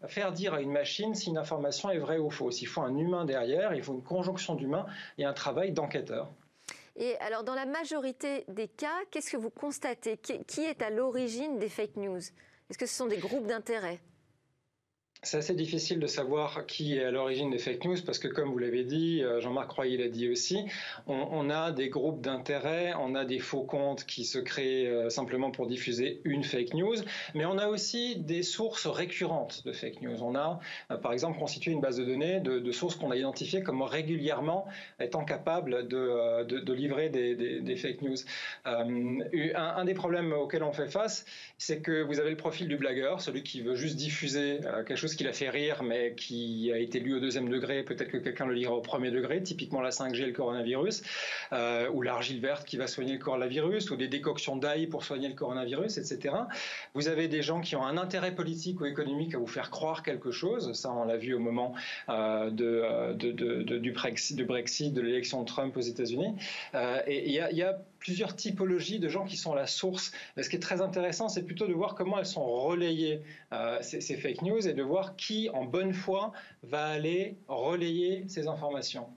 [0.07, 2.61] faire dire à une machine si une information est vraie ou fausse.
[2.61, 4.85] Il faut un humain derrière, il faut une conjonction d'humains
[5.17, 6.29] et un travail d'enquêteur.
[7.01, 10.17] Et alors, dans la majorité des cas, qu'est-ce que vous constatez?
[10.17, 12.19] Qui est à l'origine des fake news?
[12.69, 14.01] Est-ce que ce sont des groupes d'intérêt?
[15.21, 18.51] C'est assez difficile de savoir qui est à l'origine des fake news parce que, comme
[18.51, 20.63] vous l'avez dit, euh, Jean-Marc Royer l'a dit aussi,
[21.07, 25.51] on, a des groupes d'intérêt, on a des faux comptes qui se créent euh, simplement
[25.51, 26.95] pour diffuser une fake news,
[27.35, 30.23] mais on a aussi des sources récurrentes de fake news.
[30.23, 33.61] On a, euh, par exemple, constitué une base de données de, sources qu'on a identifiées
[33.61, 34.67] comme régulièrement
[35.01, 38.15] étant capables de, livrer des, fake news.
[38.63, 41.25] un, des problèmes auxquels on fait face,
[41.57, 45.08] c'est que vous avez le profil du blagueur, celui qui veut juste diffuser quelque chose
[45.15, 48.45] qui l'a fait rire, mais qui a été lu au deuxième degré, peut-être que quelqu'un
[48.45, 51.03] le lira au premier degré, typiquement la 5G, le coronavirus,
[51.53, 55.27] euh, ou l'argile verte qui va soigner le coronavirus, ou des décoctions d'ail pour soigner
[55.27, 56.35] le coronavirus, etc.
[56.93, 60.03] Vous avez des gens qui ont un intérêt politique ou économique à vous faire croire
[60.03, 61.73] quelque chose, ça on l'a vu au moment
[62.09, 64.35] euh, euh, du Brexit,
[64.93, 66.35] de l'élection de Trump aux États-Unis.
[67.07, 70.11] et il y a, plusieurs typologies de gens qui sont la source.
[70.37, 73.21] ce qui est très intéressant, c'est plutôt de voir comment elles sont relayées,
[73.81, 76.31] ces, ces fake news, et de voir qui, en bonne foi,
[76.63, 79.07] va aller relayer ces informations.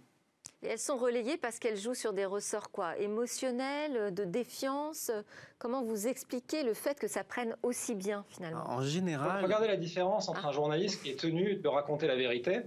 [0.63, 5.11] Et elles sont relayées parce qu'elles jouent sur des ressorts quoi émotionnels, de défiance.
[5.59, 8.69] Comment vous expliquez le fait que ça prenne aussi bien finalement?
[8.69, 12.61] En général, regardez la différence entre un journaliste qui est tenu de raconter la vérité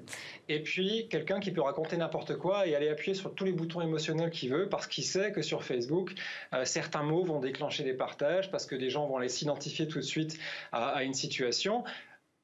[0.50, 3.82] et puis quelqu'un qui peut raconter n'importe quoi et aller appuyer sur tous les boutons
[3.82, 6.14] émotionnels qu'il veut parce qu'il sait que sur Facebook
[6.54, 10.00] euh, certains mots vont déclencher des partages parce que des gens vont aller s'identifier tout
[10.00, 10.38] de suite
[10.72, 11.84] à, à une situation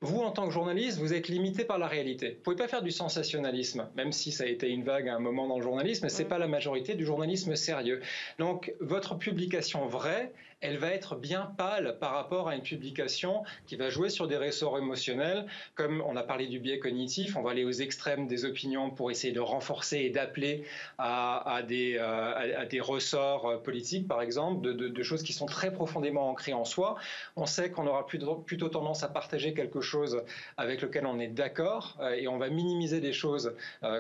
[0.01, 2.29] vous, en tant que journaliste, vous êtes limité par la réalité.
[2.29, 5.15] Vous ne pouvez pas faire du sensationnalisme, même si ça a été une vague à
[5.15, 8.01] un moment dans le journalisme, ce n'est pas la majorité du journalisme sérieux.
[8.39, 13.76] Donc, votre publication vraie, elle va être bien pâle par rapport à une publication qui
[13.76, 17.52] va jouer sur des ressorts émotionnels, comme on a parlé du biais cognitif, on va
[17.52, 20.63] aller aux extrêmes des opinions pour essayer de renforcer et d'appeler
[21.00, 26.30] à, des, euh, des, ressorts euh, politiques, par exemple, de, choses qui sont très profondément
[26.30, 26.95] ancrées en soi.
[27.36, 30.24] On sait qu'on aura plutôt, tendance à partager quelque chose
[30.58, 33.56] avec lesquelles on est d'accord et on va minimiser des choses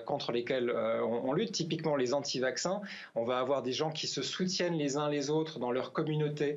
[0.05, 1.51] contre lesquelles on, lutte.
[1.53, 2.81] Typiquement les anti-vaccins,
[3.15, 6.50] on va avoir des gens qui se soutiennent les uns les autres dans leur communauté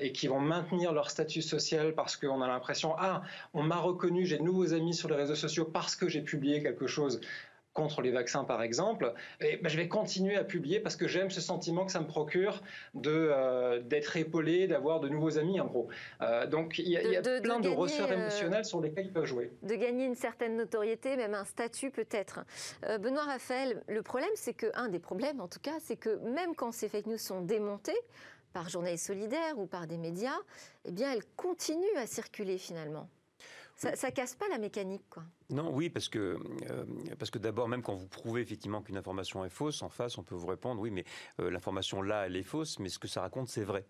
[0.00, 3.22] et qui vont maintenir leur statut social parce qu'on a l'impression ah
[3.54, 6.62] on m'a reconnu, j'ai de nouveaux amis sur les réseaux sociaux parce que j'ai publié
[6.62, 7.20] quelque chose
[7.78, 11.30] contre les vaccins par exemple, et ben, je vais continuer à publier parce que j'aime
[11.30, 12.60] ce sentiment que ça me procure
[12.94, 15.88] de euh, d'être épaulé, d'avoir de nouveaux amis en gros.
[16.20, 19.52] Euh, donc il y a, plein de, ressorts euh, émotionnels sur lesquels ils peuvent jouer.
[19.62, 22.40] De gagner une certaine notoriété, même un statut peut-être.
[23.00, 26.56] Benoît Raphaël, le problème c'est que un des problèmes en tout cas, c'est que même
[26.56, 28.00] quand ces fake news sont démontées
[28.52, 30.38] par journalistes solidaires ou par des médias,
[30.84, 33.08] eh bien elles continuent à circuler finalement.
[33.78, 35.22] Ça, ça casse pas la mécanique, quoi.
[35.50, 36.36] Non, oui, parce que,
[36.68, 36.84] euh,
[37.16, 40.24] parce que d'abord, même quand vous prouvez effectivement qu'une information est fausse, en face, on
[40.24, 41.04] peut vous répondre, oui, mais
[41.38, 43.86] euh, l'information là, elle est fausse, mais ce que ça raconte, c'est vrai.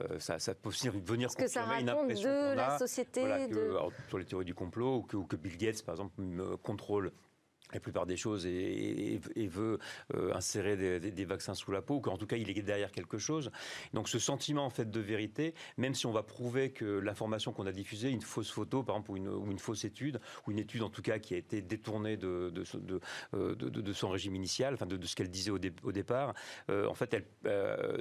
[0.00, 3.46] Euh, ça, ça, peut aussi venir ce que ça raconte une impression de la société.
[3.46, 3.72] de...
[4.08, 6.20] sur les théories du complot, ou que, ou que Bill Gates, par exemple,
[6.64, 7.12] contrôle
[7.72, 9.78] la plupart des choses et, veut
[10.14, 13.18] euh, insérer des, vaccins sous la peau, ou qu'en tout cas il est derrière quelque
[13.18, 13.50] chose.
[13.94, 17.66] Donc ce sentiment en fait de vérité, même si on va prouver que l'information qu'on
[17.66, 20.90] a diffusée, une fausse photo par exemple, ou une, fausse étude, ou une étude en
[20.90, 22.52] tout cas qui a été détournée de,
[23.34, 25.58] euh, son régime initial, enfin de, ce qu'elle disait au,
[25.92, 26.34] départ,
[26.70, 27.24] euh, en fait elle,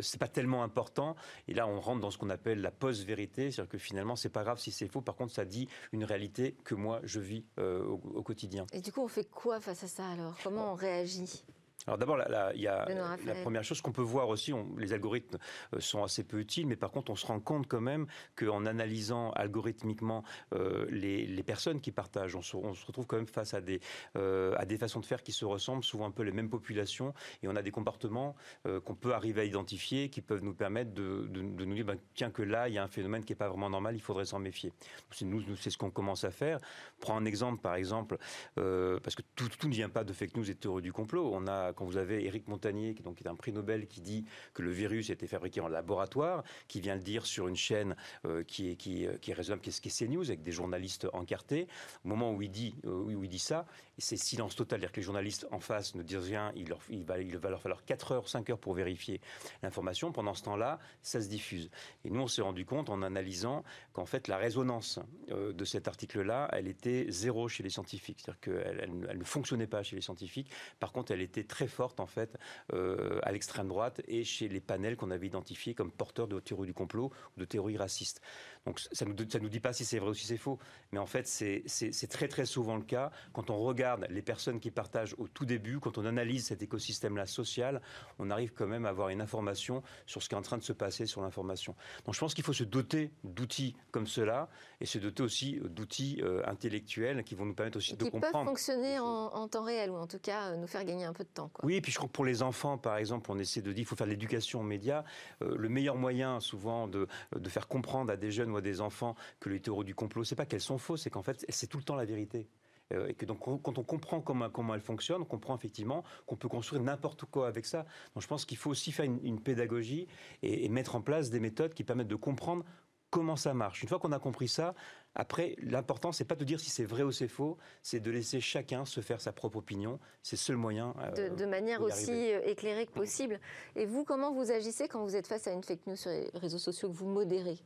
[0.02, 1.16] c'est pas tellement important.
[1.48, 4.44] Et là on rentre dans ce qu'on appelle la post-vérité, c'est-à-dire que finalement c'est pas
[4.44, 8.24] grave si c'est faux, par contre ça dit une réalité que moi je vis au
[8.24, 8.66] quotidien.
[8.74, 10.36] Et du coup on fait quoi face à ça alors?
[10.44, 11.44] Comment on réagit?
[11.88, 12.20] Alors d'abord,
[12.54, 12.86] il y a
[13.26, 15.38] la première chose qu'on peut voir aussi, les algorithmes
[15.74, 18.66] euh, sont assez peu utiles, mais par contre, on se rend compte quand même qu'en
[18.66, 20.24] analysant algorithmiquement
[20.54, 23.80] euh, les, personnes qui partagent, on se, retrouve quand même face à des,
[24.18, 27.14] euh, à des façons de faire qui se ressemblent, souvent un peu les mêmes populations,
[27.42, 28.36] et on a des comportements
[28.84, 32.42] qu'on peut arriver à identifier, qui peuvent nous permettre de, nous dire, ben, tiens, que
[32.42, 34.74] là, il y a un phénomène qui n'est pas vraiment normal, il faudrait s'en méfier.
[35.22, 36.60] Nous, nous c'est ce qu'on commence à faire.
[37.00, 38.18] Prends un exemple, par exemple,
[38.56, 41.32] parce que tout, tout ne vient pas de fake news et de théorie du complot.
[41.34, 44.26] On a quand vous avez Éric Montagnier, qui donc est un prix Nobel, qui dit
[44.54, 47.96] que le virus a été fabriqué en laboratoire, qui vient le dire sur une chaîne
[48.26, 51.08] euh, qui, est, qui, euh, qui est raisonnable, qui est, qui CNews, avec des journalistes
[51.14, 51.68] encartés.
[52.04, 53.66] Au moment où il dit, euh, où il dit ça,
[53.98, 57.50] c'est silence total, c'est-à-dire que les journalistes en face ne disent rien, il, leur, va,
[57.50, 59.22] leur falloir 4 heures, 5 heures pour vérifier
[59.64, 60.12] l'information.
[60.12, 61.70] Pendant ce temps-là, ça se diffuse.
[62.06, 66.50] Et nous, on s'est rendu compte en analysant qu'en fait, la résonance de cet article-là,
[66.54, 68.20] elle était zéro chez les scientifiques.
[68.22, 70.52] C'est-à-dire qu'elle elle ne fonctionnait pas chez les scientifiques.
[70.80, 72.38] Par contre, elle était très forte en fait
[72.74, 76.68] euh, à l'extrême droite et chez les panels qu'on avait identifiés comme porteurs de théorie
[76.68, 78.22] du complot ou de théorie raciste.
[78.68, 80.60] Donc ça ne nous, ça nous dit pas si c'est vrai ou si c'est faux,
[80.92, 81.64] mais en fait c'est
[82.10, 85.80] très très souvent le cas quand on regarde les personnes qui partagent au tout début,
[85.80, 87.82] quand on analyse cet écosystème-là social,
[88.20, 90.64] on arrive quand même à avoir une information sur ce qui est en train de
[90.64, 91.76] se passer sur l'information.
[92.06, 94.50] Donc je pense qu'il faut se doter d'outils comme cela
[94.82, 98.26] et se doter aussi d'outils euh, intellectuels qui vont nous permettre aussi de comprendre.
[98.28, 101.14] Qui peuvent fonctionner en, temps réel ou en tout cas euh, nous faire gagner un
[101.14, 101.50] peu de temps.
[101.64, 103.76] Oui, et puis je crois que pour les enfants, par exemple, on essaie de dire
[103.76, 105.06] qu'il faut faire de l'éducation aux médias.
[105.42, 109.50] Euh, le meilleur moyen souvent de, de faire comprendre à des jeunes des enfants que
[109.50, 111.84] les théories du complot, c'est pas qu'elles sont fausses, c'est qu'en fait, c'est tout le
[111.84, 112.48] temps la vérité.
[112.94, 116.36] Euh, et que donc quand on comprend comment, comment elle fonctionne, on comprend effectivement qu'on
[116.36, 117.86] peut construire n'importe quoi avec ça.
[118.14, 120.08] Donc je pense qu'il faut aussi faire une, pédagogie
[120.42, 122.64] et, mettre en place des méthodes qui permettent de comprendre
[123.10, 123.84] comment ça marche.
[123.84, 124.74] Une fois qu'on a compris ça,
[125.16, 128.40] après, l'important, c'est pas de dire si c'est vrai ou c'est faux, c'est de laisser
[128.40, 130.00] chacun se faire sa propre opinion.
[130.22, 130.94] C'est le seul moyen.
[131.00, 133.40] Euh, de, manière aussi euh, éclairée que possible.
[133.76, 136.30] Et vous, comment vous agissez quand vous êtes face à une fake news sur les
[136.36, 137.58] réseaux sociaux que vous modérez?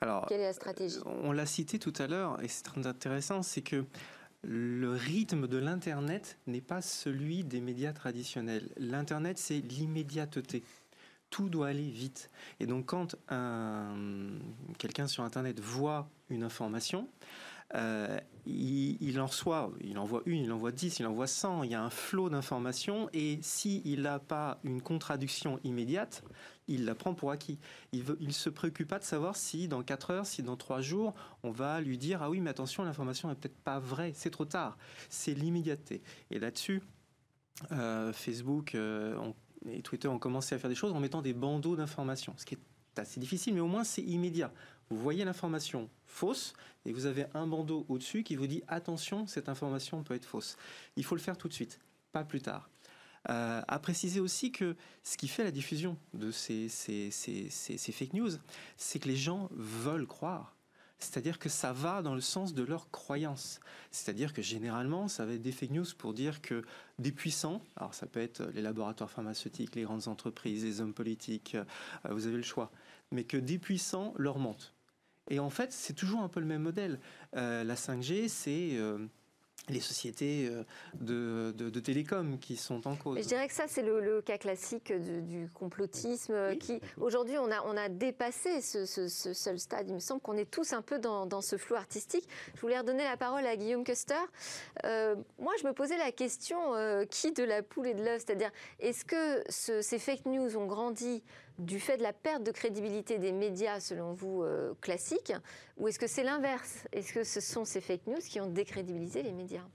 [0.00, 0.98] Alors, Quelle est la stratégie?
[1.04, 3.84] On l'a cité tout à l'heure, et c'est très intéressant, c'est que
[4.42, 8.68] le rythme de l'Internet n'est pas celui des médias traditionnels.
[8.76, 10.62] L'Internet, c'est l'immédiateté
[11.30, 12.30] tout doit aller vite.
[12.60, 13.16] Et donc quand
[14.78, 17.08] quelqu'un sur Internet voit une information,
[17.74, 21.74] euh, il, en reçoit, il envoie une, il envoie dix, il envoie cent, il y
[21.74, 26.24] a un flot d'informations, et s'il n'a pas une contradiction immédiate,
[26.66, 27.58] il la prend pour acquis.
[27.92, 31.14] Il ne se préoccupe pas de savoir si dans quatre heures, si dans trois jours,
[31.42, 34.46] on va lui dire Ah oui, mais attention, l'information n'est peut-être pas vraie, c'est trop
[34.46, 34.78] tard.
[35.10, 36.02] C'est l'immédiateté.
[36.30, 36.82] Et là-dessus,
[37.72, 39.16] euh, Facebook, euh,
[39.68, 42.54] et Twitter ont commencé à faire des choses en mettant des bandeaux d'informations, ce qui
[42.54, 44.52] est assez difficile, mais au moins c'est immédiat.
[44.90, 46.54] Vous voyez l'information fausse
[46.86, 50.56] et vous avez un bandeau au-dessus qui vous dit attention, cette information peut être fausse.
[50.96, 51.80] Il faut le faire tout de suite,
[52.12, 52.70] pas plus tard.
[53.28, 57.10] Euh, à préciser aussi que ce qui fait la diffusion de ces, ces,
[57.92, 58.30] fake news,
[58.76, 60.54] c'est que les gens veulent croire.
[61.00, 63.60] C'est-à-dire que ça va dans le sens de leur croyance.
[63.90, 66.64] C'est-à-dire que généralement, ça va être des fake news pour dire que
[66.98, 71.54] des puissants, alors ça peut être les laboratoires pharmaceutiques, les grandes entreprises, les hommes politiques,
[71.54, 71.64] euh,
[72.10, 72.72] vous avez le choix,
[73.12, 74.74] mais que des puissants leur mentent.
[75.30, 76.98] Et en fait, c'est toujours un peu le même modèle.
[77.32, 78.76] la 5G, c'est
[79.70, 80.64] les sociétés euh,
[80.94, 83.18] de, de, télécom qui sont en cause.
[83.22, 86.56] je dirais que ça, c'est le, cas classique du, complotisme.
[86.56, 89.88] qui Aujourd'hui, on a, on a dépassé ce, seul stade.
[89.88, 92.28] Il me semble qu'on est tous un peu dans, ce flou artistique.
[92.54, 94.14] Je voulais redonner la parole à Guillaume Custer.
[94.84, 98.24] Euh, moi, je me posais la question euh, qui de la poule et de l'œuf
[98.26, 101.22] C'est-à-dire, est-ce que ces fake news ont grandi
[101.58, 105.32] du fait de la perte de crédibilité des médias, selon vous, euh, classiques
[105.76, 106.86] Ou est-ce que c'est l'inverse?
[106.92, 109.66] Est-ce que ce sont ces fake news qui ont décrédibilisé les médias?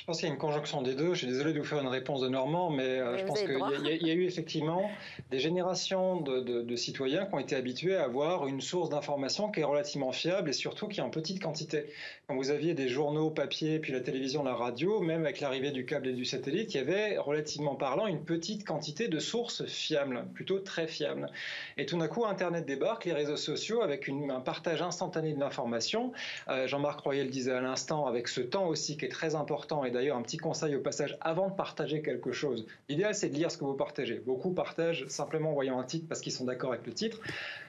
[0.00, 1.12] Je pense qu'il y a une conjonction des deux.
[1.12, 3.50] Je suis désolé de vous faire une réponse de Normand, mais, euh, je pense qu'il
[3.50, 4.90] y, y, a eu effectivement
[5.30, 9.64] des générations de, citoyens qui ont été habitués à avoir une source d'information qui est
[9.64, 11.84] relativement fiable et surtout qui est en petite quantité.
[12.26, 15.84] Quand vous aviez des journaux papier, puis la télévision, la radio, même avec l'arrivée du
[15.84, 20.24] câble et du satellite, il y avait relativement parlant une petite quantité de sources fiables,
[20.32, 21.30] plutôt très fiables.
[21.76, 26.12] Et tout d'un coup, Internet débarque, les réseaux sociaux, avec un partage instantané de l'information.
[26.48, 29.84] Euh, Jean-Marc Royal le disait à l'instant, avec ce temps aussi qui est très important
[29.90, 33.50] d'ailleurs, un petit conseil au passage, avant de partager quelque chose, l'idéal c'est de lire
[33.50, 34.18] ce que vous partagez.
[34.18, 37.20] Beaucoup partagent simplement en voyant un titre parce qu'ils sont d'accord avec le titre.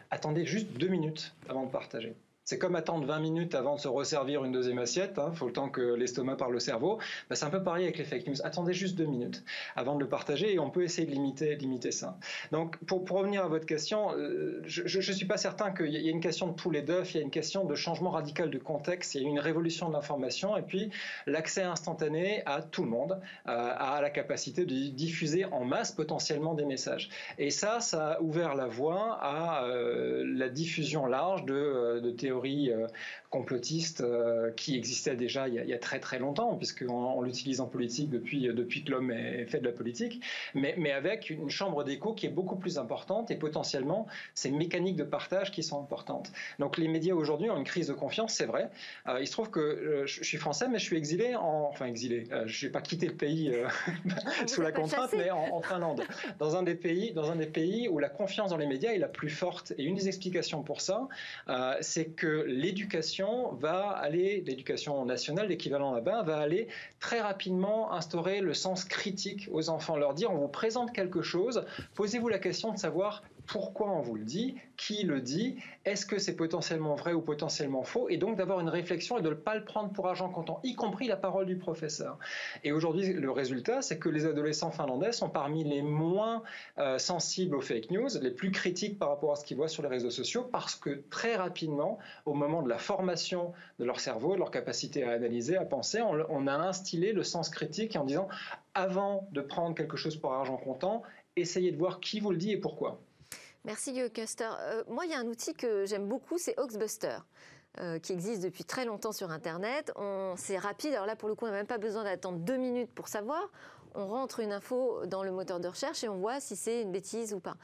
[0.10, 2.16] Attendez juste deux minutes avant de partager.
[2.44, 5.14] C'est comme attendre 20 minutes avant de se resservir une deuxième assiette.
[5.18, 5.32] Il hein.
[5.32, 6.98] faut le temps que l'estomac parle au cerveau.
[7.30, 8.42] Bah, c'est un peu pareil avec les fake news.
[8.44, 9.44] Attendez juste deux minutes
[9.76, 12.18] avant de le partager et on peut essayer de limiter, ça.
[12.52, 16.12] Donc, pour, revenir à votre question, euh, je ne suis pas certain qu'il y ait
[16.12, 17.14] une question de poule et d'œuf.
[17.14, 19.14] Il y a une question de changement radical de contexte.
[19.14, 20.90] Il y a une révolution de l'information et puis
[21.28, 26.56] l'accès instantané à tout le monde, euh, à la capacité de diffuser en masse potentiellement
[26.56, 27.10] des messages.
[27.38, 32.31] Et ça, ça a ouvert la voie à euh, la diffusion large de, de théories
[32.32, 32.88] euh,
[33.30, 37.68] complotiste euh, qui existait déjà il y, a, très très longtemps, puisqu'on on, l'utilise en
[37.68, 39.14] politique depuis, euh, depuis que l'homme
[39.48, 40.22] fait de la politique,
[40.54, 44.98] mais, mais avec une chambre d'écho qui est beaucoup plus importante et potentiellement ces mécaniques
[44.98, 46.32] de partage qui sont importantes.
[46.60, 48.70] Donc les médias aujourd'hui ont une crise de confiance, c'est vrai.
[49.20, 52.28] il se trouve que je, suis français, mais je suis exilé en, enfin exilé.
[52.46, 53.54] je n'ai pas quitté le pays
[54.48, 56.04] sous la contrainte, mais en, en, Finlande,
[56.40, 58.98] dans un des pays, dans un des pays où la confiance dans les médias est
[58.98, 59.74] la plus forte.
[59.78, 61.08] Et une des explications pour ça,
[61.80, 66.68] c'est l'éducation va aller, l'éducation nationale, l'équivalent là-bas, va aller
[67.00, 71.66] très rapidement instaurer le sens critique aux enfants, leur dire on vous présente quelque chose,
[71.96, 76.20] posez-vous la question de savoir pourquoi on vous le dit, qui le dit, est-ce que
[76.20, 79.56] c'est potentiellement vrai ou potentiellement faux, et donc d'avoir une réflexion et de ne pas
[79.56, 82.18] le prendre pour argent comptant, y compris la parole du professeur.
[82.64, 86.44] Et aujourd'hui, le résultat, c'est que les adolescents finlandais sont parmi les moins
[86.78, 89.84] euh, sensibles aux fake news, les plus critiques par rapport à ce qu'ils voient sur
[89.84, 94.36] les réseaux sociaux, parce que très rapidement, au moment de la formation de leur cerveau,
[94.36, 98.06] de leur capacité à analyser, à penser, on, on a instillé le sens critique en
[98.06, 98.30] disant,
[98.76, 101.04] avant de prendre quelque chose pour argent comptant,
[101.36, 103.02] essayez de voir qui vous le dit et pourquoi.
[103.64, 104.50] Merci Custer.
[104.60, 107.18] Euh, moi, il y a un outil que j'aime beaucoup, c'est Oxbuster.
[107.80, 109.94] Euh, qui existe depuis très longtemps sur Internet.
[110.36, 110.94] C'est rapide.
[110.94, 113.50] Alors là, pour le coup, on n'a même pas besoin d'attendre deux minutes pour savoir.
[113.94, 116.92] On rentre une info dans le moteur de recherche et on voit si c'est une
[116.92, 117.56] bêtise ou pas.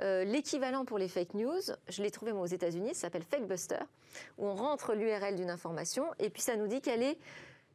[0.00, 3.78] Euh, l'équivalent pour les fake news, je l'ai trouvé moi aux États-Unis, ça s'appelle Fakebuster,
[4.38, 7.18] où on rentre l'URL d'une information et puis ça nous dit quelle est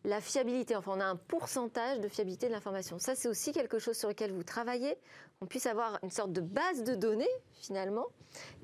[0.06, 0.76] la fiabilité.
[0.76, 3.00] Enfin, on a un pourcentage de fiabilité de l'information.
[3.00, 4.96] Ça, c'est aussi quelque chose sur lequel vous travaillez.
[5.42, 8.06] On puisse avoir une sorte de base de données, finalement,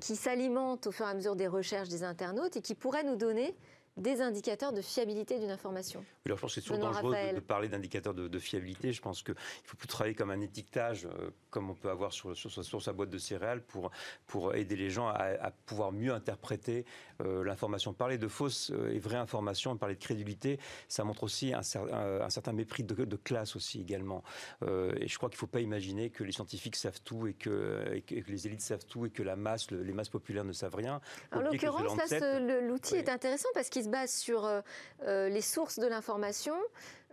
[0.00, 3.16] qui s'alimente au fur et à mesure des recherches des internautes et qui pourrait nous
[3.16, 3.54] donner
[3.96, 6.04] des indicateurs de fiabilité d'une information.
[6.24, 8.92] Alors, je pense que c'est toujours dangereux de, parler d'indicateurs de, fiabilité.
[8.92, 12.34] Je pense qu'il faut plus travailler comme un étiquetage, euh, comme on peut avoir sur,
[12.36, 13.90] sur, sa boîte de céréales, pour,
[14.26, 16.86] pour aider les gens à, pouvoir mieux interpréter
[17.20, 17.92] euh, l'information.
[17.92, 22.30] Parler de fausses euh, et vraies informations, parler de crédibilité, ça montre aussi un, un,
[22.30, 24.22] certain mépris de, classe aussi également.
[24.62, 28.00] et je crois qu'il ne faut pas imaginer que les scientifiques savent tout et que,
[28.06, 31.00] que, les élites savent tout et que la masse, les masses populaires ne savent rien.
[31.32, 31.98] En l'occurrence,
[32.62, 34.48] l'outil est intéressant parce qu'il se base sur
[35.06, 36.54] les sources de l'information information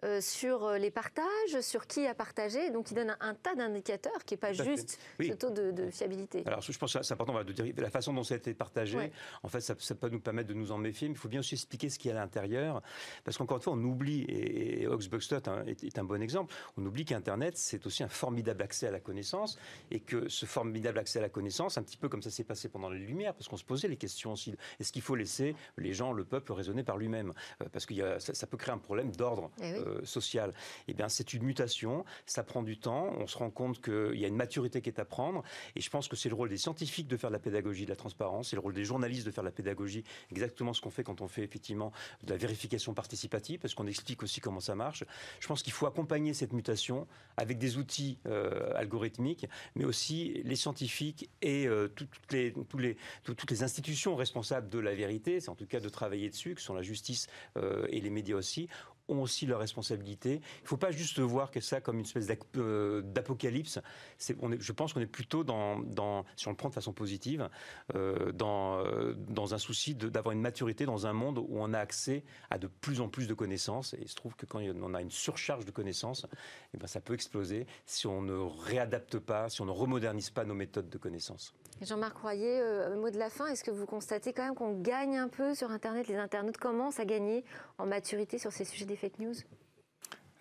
[0.04, 2.72] euh, sur euh, les partages, sur qui a partagé.
[2.72, 6.44] Donc, il donne un, tas d'indicateurs qui n'est pas juste ce taux de, fiabilité.
[6.46, 9.12] Alors, je pense que c'est important de dire la façon dont ça a été partagé.
[9.44, 11.56] En fait, ça, peut nous permettre de nous en méfier, mais il faut bien aussi
[11.56, 12.82] expliquer ce qu'il y a à l'intérieur.
[13.24, 17.06] Parce qu'encore une fois, on oublie, et, Oxbuxtot est, est, un bon exemple, on oublie
[17.06, 19.58] qu'Internet, c'est aussi un formidable accès à la connaissance,
[19.92, 22.70] et que ce formidable accès à la connaissance, un petit peu comme ça s'est passé
[22.70, 25.94] pendant les Lumières, parce qu'on se posait les questions aussi, est-ce qu'il faut laisser les
[25.94, 27.34] gens, le peuple, raisonner par lui-même?
[27.62, 29.52] Euh, Parce que ça, peut créer un problème d'ordre.
[29.62, 29.74] Eh
[30.04, 30.54] social.
[30.88, 34.26] Eh bien, c'est une mutation, ça prend du temps, on se rend compte qu'il y
[34.26, 35.44] a une maturité qui est à prendre,
[35.76, 37.90] et je pense que c'est le rôle des scientifiques de faire de la pédagogie, de
[37.90, 40.90] la transparence, c'est le rôle des journalistes de faire de la pédagogie, exactement ce qu'on
[40.90, 41.92] fait quand on fait effectivement
[42.24, 45.04] de la vérification participative, parce qu'on explique aussi comment ça marche.
[45.40, 50.56] Je pense qu'il faut accompagner cette mutation avec des outils euh, algorithmiques, mais aussi les
[50.56, 55.90] scientifiques et euh, toutes les institutions responsables de la vérité, c'est en tout cas de
[55.90, 58.70] travailler dessus, que sont la justice euh, et les médias aussi,
[59.10, 60.36] ont aussi leurs responsabilités.
[60.36, 63.80] Il ne faut pas juste voir que ça comme une espèce euh, d'apocalypse.
[64.20, 67.50] Je pense qu'on est plutôt dans, si on le prend de façon positive,
[67.96, 71.80] euh, dans, euh, dans un souci d'avoir une maturité dans un monde où on a
[71.80, 73.94] accès à de plus en plus de connaissances.
[73.94, 76.26] Et il se trouve que quand on a une surcharge de connaissances,
[76.74, 80.46] eh ben ça peut exploser si on ne réadapte pas, si on ne remodernise pas
[80.46, 81.54] nos méthodes de connaissances.
[81.82, 82.62] Jean-Marc Royer,
[82.98, 85.72] mot de la fin, est-ce que vous constatez quand même qu'on gagne un peu sur
[85.72, 87.46] Internet Les internautes commencent à gagner
[87.78, 89.34] en maturité sur ces sujets des fake news?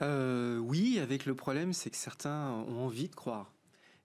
[0.03, 3.53] Euh, Oui, avec le problème, c'est que certains ont envie de croire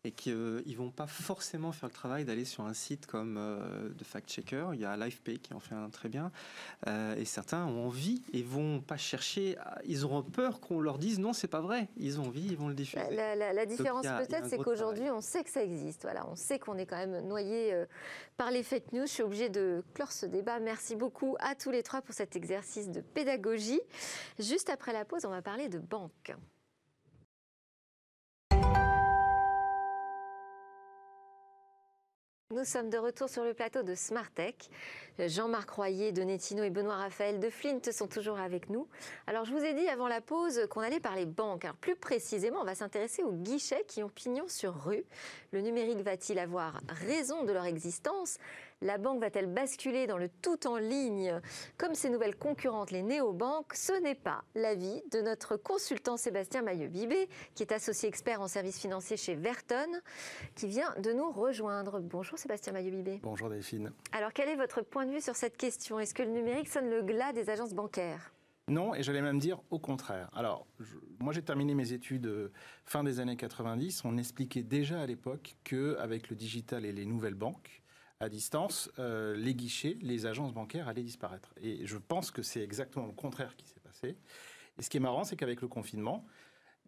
[0.06, 3.90] et qu'ils ne vont pas forcément faire le travail d'aller sur un site comme euh,
[3.90, 4.68] de fact-checker.
[4.74, 6.30] Il y a LifePay qui en fait un très bien.
[6.88, 9.56] Euh, et certains ont envie et vont pas chercher.
[9.86, 11.88] ils auront peur qu'on leur dise non, c'est pas vrai.
[11.96, 13.02] Ils ont envie, ils vont le diffuser.
[13.16, 16.02] La, différence peut-être, c'est qu'aujourd'hui, on sait que ça existe.
[16.02, 17.86] Voilà, on sait qu'on est quand même noyé euh,
[18.36, 19.06] par les fake news.
[19.06, 20.60] Je suis obligée de clore ce débat.
[20.60, 23.82] Merci beaucoup à tous les trois pour cet exercice de pédagogie.
[24.38, 26.34] Juste après la pause, on va parler de banque.
[32.54, 34.70] Nous sommes de retour sur le plateau de Smartech.
[35.18, 38.88] Jean-Marc Royer de et Benoît Raphaël de Flint sont toujours avec nous.
[39.26, 41.66] Alors, je vous ai dit avant la pause qu'on allait parler banque.
[41.66, 45.04] Alors, plus précisément, on va s'intéresser aux guichets qui ont pignon sur rue.
[45.52, 48.38] Le numérique va-t-il avoir raison de leur existence?
[48.84, 51.40] La banque va-t-elle basculer dans le tout en ligne?
[51.78, 57.30] Comme ses nouvelles concurrentes, les néobanques Ce n'est pas l'avis de notre consultant Sébastien Maillot-Bibé,
[57.56, 60.02] qui est associé expert en services financiers chez Verton,
[60.56, 62.02] qui vient de nous rejoindre.
[62.02, 63.22] Bonjour Sébastien Maillot-Bibé.
[63.24, 63.94] Bonjour Delphine.
[64.12, 66.00] Alors quel est votre point de vue sur cette question?
[66.00, 68.34] Est-ce que le numérique sonne le glas des agences bancaires?
[68.70, 70.30] Non, et j'allais même dire au contraire.
[70.34, 70.68] Alors,
[71.20, 72.52] moi j'ai terminé mes études euh,
[72.86, 74.04] fin des années 90.
[74.06, 77.83] On expliquait déjà à l'époque qu'avec le digital et les nouvelles banques,
[78.24, 81.54] à distance, euh, les guichets, les agences bancaires allaient disparaître.
[81.62, 84.18] Et je pense que c'est exactement le contraire qui s'est passé.
[84.78, 86.26] Et ce qui est marrant, c'est qu'avec le confinement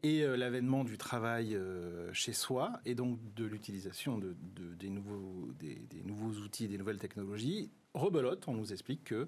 [0.03, 4.35] et euh, l'avènement du travail euh, chez soi, et donc de l'utilisation de,
[4.75, 9.27] des, nouveaux, des, nouveaux outils, des nouvelles technologies, rebelote, on nous explique que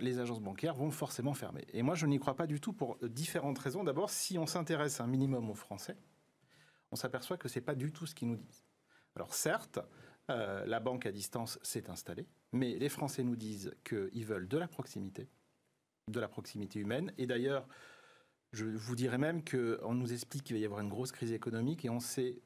[0.00, 1.66] les agences bancaires vont forcément fermer.
[1.72, 3.82] Et moi, je n'y crois pas du tout pour différentes raisons.
[3.82, 5.96] D'abord, si on s'intéresse un minimum aux Français,
[6.92, 8.64] on s'aperçoit que ce n'est pas du tout ce qu'ils nous disent.
[9.16, 9.80] Alors certes,
[10.30, 14.58] euh, la banque à distance s'est installée, mais les Français nous disent qu'ils veulent de
[14.58, 15.28] la proximité,
[16.08, 17.12] de la proximité humaine.
[17.18, 17.66] Et d'ailleurs,
[18.52, 21.84] je vous dirais même qu'on nous explique qu'il va y avoir une grosse crise économique
[21.84, 22.40] et on sait,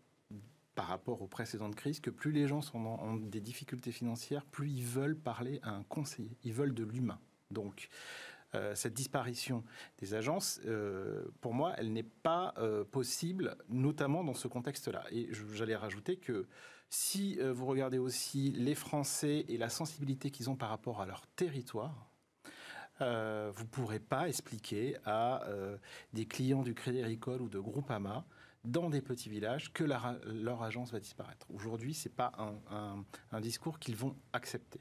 [0.74, 4.70] par rapport aux précédentes crises, que plus les gens sont ont des difficultés financières, plus
[4.70, 6.36] ils veulent parler à un conseiller.
[6.44, 7.20] Ils veulent de l'humain.
[7.50, 7.88] Donc,
[8.54, 9.64] euh, cette disparition
[9.98, 12.54] des agences, euh, pour moi, elle n'est pas
[12.90, 15.04] possible, notamment dans ce contexte-là.
[15.10, 16.46] Et j'allais rajouter que
[16.92, 21.06] si euh, vous regardez aussi les Français et la sensibilité qu'ils ont par rapport à
[21.06, 22.10] leur territoire,
[23.00, 25.78] euh, vous ne pourrez pas expliquer à euh,
[26.12, 28.26] des clients du Crédit Agricole ou de Groupama
[28.64, 31.46] dans des petits villages que leur agence va disparaître.
[31.50, 32.30] Aujourd'hui, ce n'est pas
[32.70, 34.80] un, discours qu'ils vont accepter.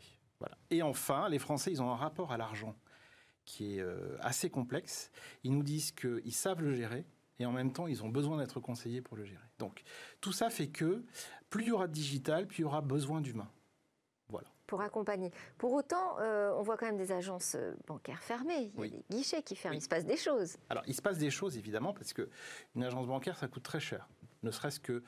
[0.70, 2.76] Et enfin, les Français, ils ont un rapport à l'argent
[3.52, 3.86] qui est
[4.22, 5.12] assez complexe.
[5.44, 7.06] Ils nous disent qu'ils savent le gérer,
[7.42, 9.44] et en même temps, ils ont besoin d'être conseillés pour le gérer.
[9.60, 9.84] Donc,
[10.22, 11.04] tout ça fait que
[11.50, 13.50] plus il y aura de digital, plus il y aura besoin d'humain.
[14.30, 14.48] Voilà.
[14.68, 15.32] Pour accompagner.
[15.58, 18.72] Pour autant, euh, on voit quand même des agences euh, bancaires fermées.
[18.78, 19.76] Il y a des guichets qui ferment.
[19.76, 20.58] Il se passe des choses.
[20.70, 24.08] Alors, il se passe des choses, évidemment, parce qu'une agence bancaire, ça coûte très cher
[24.44, 25.04] ne serait-ce que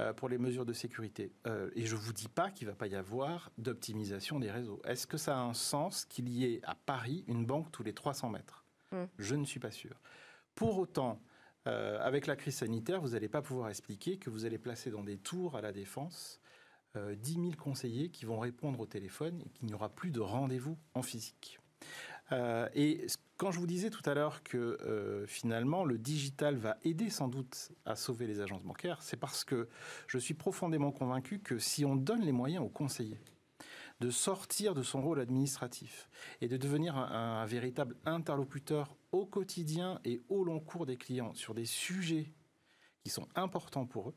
[0.00, 1.32] euh, pour les mesures de sécurité.
[1.74, 4.80] et je ne vous dis pas qu'il ne va pas y avoir d'optimisation des réseaux.
[4.84, 7.94] Est-ce que ça a un sens qu'il y ait à Paris une banque tous les
[7.94, 8.64] 300 mètres?
[8.92, 9.04] Hmm.
[9.18, 10.00] Je ne suis pas sûr.
[10.54, 11.20] Pour autant,
[11.66, 15.02] euh, avec la crise sanitaire, vous n'allez pas pouvoir expliquer que vous allez placer dans
[15.02, 16.40] des tours à la défense
[16.96, 20.20] euh, 10 000 conseillers qui vont répondre au téléphone et qu'il n'y aura plus de
[20.20, 21.58] rendez-vous en physique.
[22.32, 23.06] Euh, et
[23.36, 27.28] quand je vous disais tout à l'heure que euh, finalement le digital va aider sans
[27.28, 29.68] doute à sauver les agences bancaires, c'est parce que
[30.06, 33.20] je suis profondément convaincu que si on donne les moyens aux conseillers
[34.00, 36.08] de sortir de son rôle administratif
[36.40, 41.54] et de devenir un, véritable interlocuteur au quotidien et au long cours des clients sur
[41.54, 42.30] des sujets
[43.02, 44.14] qui sont importants pour eux,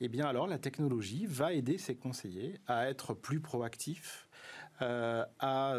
[0.00, 4.28] eh bien alors la technologie va aider ces conseillers à être plus proactifs,
[4.80, 5.74] euh, à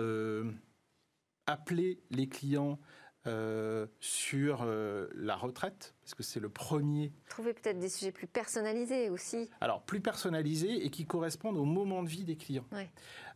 [1.47, 2.77] appeler les clients
[3.27, 7.11] euh, sur euh, la retraite, parce que c'est le premier.
[7.27, 9.49] Trouver peut-être des sujets plus personnalisés aussi.
[9.59, 12.65] Alors, plus personnalisés et qui correspondent au moment de vie des clients.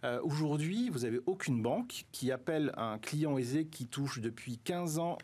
[0.06, 5.00] Euh, aujourd'hui, vous n'avez aucune banque qui appelle un client aisé qui touche depuis 15
[5.00, 5.18] ans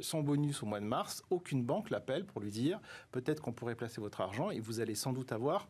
[0.00, 1.22] son bonus au mois de mars.
[1.30, 2.80] Aucune banque l'appelle pour lui dire
[3.12, 5.68] peut-être qu'on pourrait placer votre argent et vous allez sans doute avoir,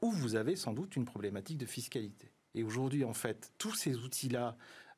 [0.00, 2.32] ou vous avez sans doute une problématique de fiscalité.
[2.54, 4.56] Et aujourd'hui, en fait, tous ces outils-là,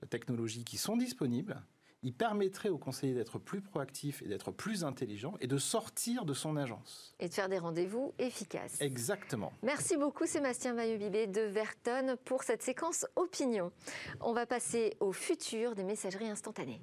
[0.08, 1.62] technologiques qui sont disponibles,
[2.02, 6.32] il permettrait au conseiller d'être plus proactif et d'être plus intelligent et de sortir de
[6.32, 7.14] son agence.
[7.20, 8.80] Et de faire des rendez-vous efficaces.
[8.80, 9.52] Exactement.
[9.62, 13.70] Merci beaucoup Sébastien Maillot-Bibé de Verton pour cette séquence opinion.
[14.20, 16.80] On va passer au futur des messageries instantanées.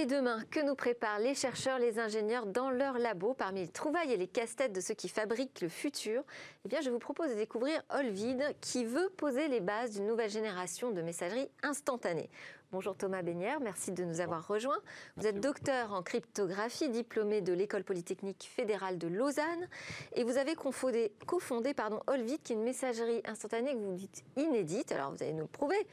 [0.00, 4.14] Et demain, que nous préparent les chercheurs, les ingénieurs dans leur labo Parmi les trouvailles
[4.14, 6.22] et les casse-têtes de ceux qui fabriquent le futur,
[6.64, 10.30] eh bien, je vous propose de découvrir Olvid, qui veut poser les bases d'une nouvelle
[10.30, 12.30] génération de messagerie instantanée.
[12.72, 14.78] Bonjour Thomas Bénière, merci de nous avoir rejoints.
[15.16, 19.68] Vous êtes docteur en cryptographie, diplômé de l'École polytechnique fédérale de Lausanne,
[20.14, 24.22] et vous avez cofondé, cofondé pardon, Olvit, qui est une messagerie instantanée que vous dites
[24.36, 25.84] inédite, alors vous allez nous le prouver,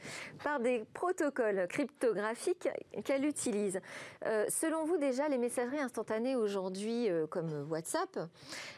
[0.44, 2.68] par des protocoles cryptographiques
[3.04, 3.80] qu'elle utilise.
[4.26, 8.20] Euh, selon vous déjà, les messageries instantanées aujourd'hui, euh, comme WhatsApp,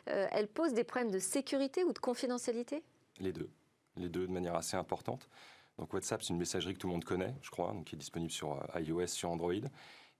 [0.08, 2.82] euh, elles posent des problèmes de sécurité ou de confidentialité?
[3.18, 3.50] Les deux,
[3.98, 5.28] les deux de manière assez importante.
[5.80, 8.30] Donc WhatsApp, c'est une messagerie que tout le monde connaît, je crois, qui est disponible
[8.30, 9.54] sur euh, iOS, sur Android,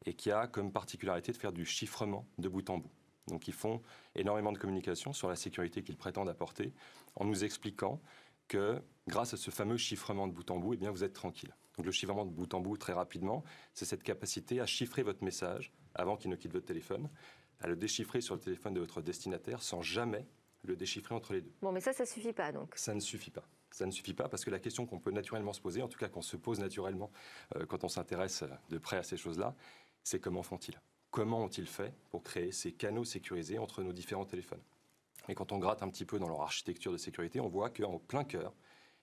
[0.07, 2.91] et qui a comme particularité de faire du chiffrement de bout en bout.
[3.29, 3.83] Donc ils font
[4.15, 6.73] énormément de communication sur la sécurité qu'ils prétendent apporter,
[7.15, 8.01] en nous expliquant
[8.49, 11.55] que grâce à ce fameux chiffrement de bout en bout, eh bien, vous êtes tranquille.
[11.77, 13.45] Donc le chiffrement de bout en bout, très rapidement,
[13.75, 17.11] c'est cette capacité à chiffrer votre message avant qu'il ne quitte votre téléphone,
[17.61, 20.27] à le déchiffrer sur le téléphone de votre destinataire sans jamais
[20.63, 21.53] le déchiffrer entre les deux.
[21.61, 22.73] Bon, mais ça, ça suffit pas donc.
[22.77, 25.53] Ça ne suffit pas ça ne suffit pas parce que la question qu'on peut naturellement
[25.53, 27.11] se poser, en tout cas qu'on se pose naturellement
[27.57, 29.55] euh, quand on s'intéresse de près à ces choses-là,
[30.03, 30.81] c'est comment font-ils?
[31.11, 34.62] Comment ont-ils fait pour créer ces canaux sécurisés entre nos différents téléphones?
[35.29, 37.99] Et quand on gratte un petit peu dans leur architecture de sécurité, on voit qu'en
[37.99, 38.55] plein cœur,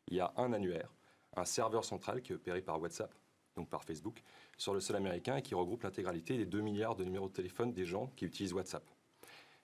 [0.08, 0.94] il y a un annuaire,
[1.36, 3.14] un serveur central qui est opéré par WhatsApp,
[3.56, 4.24] donc par Facebook,
[4.58, 7.74] sur le sol américain et qui regroupe l'intégralité des 2 milliards de numéros de téléphone
[7.74, 8.84] des gens qui utilisent WhatsApp.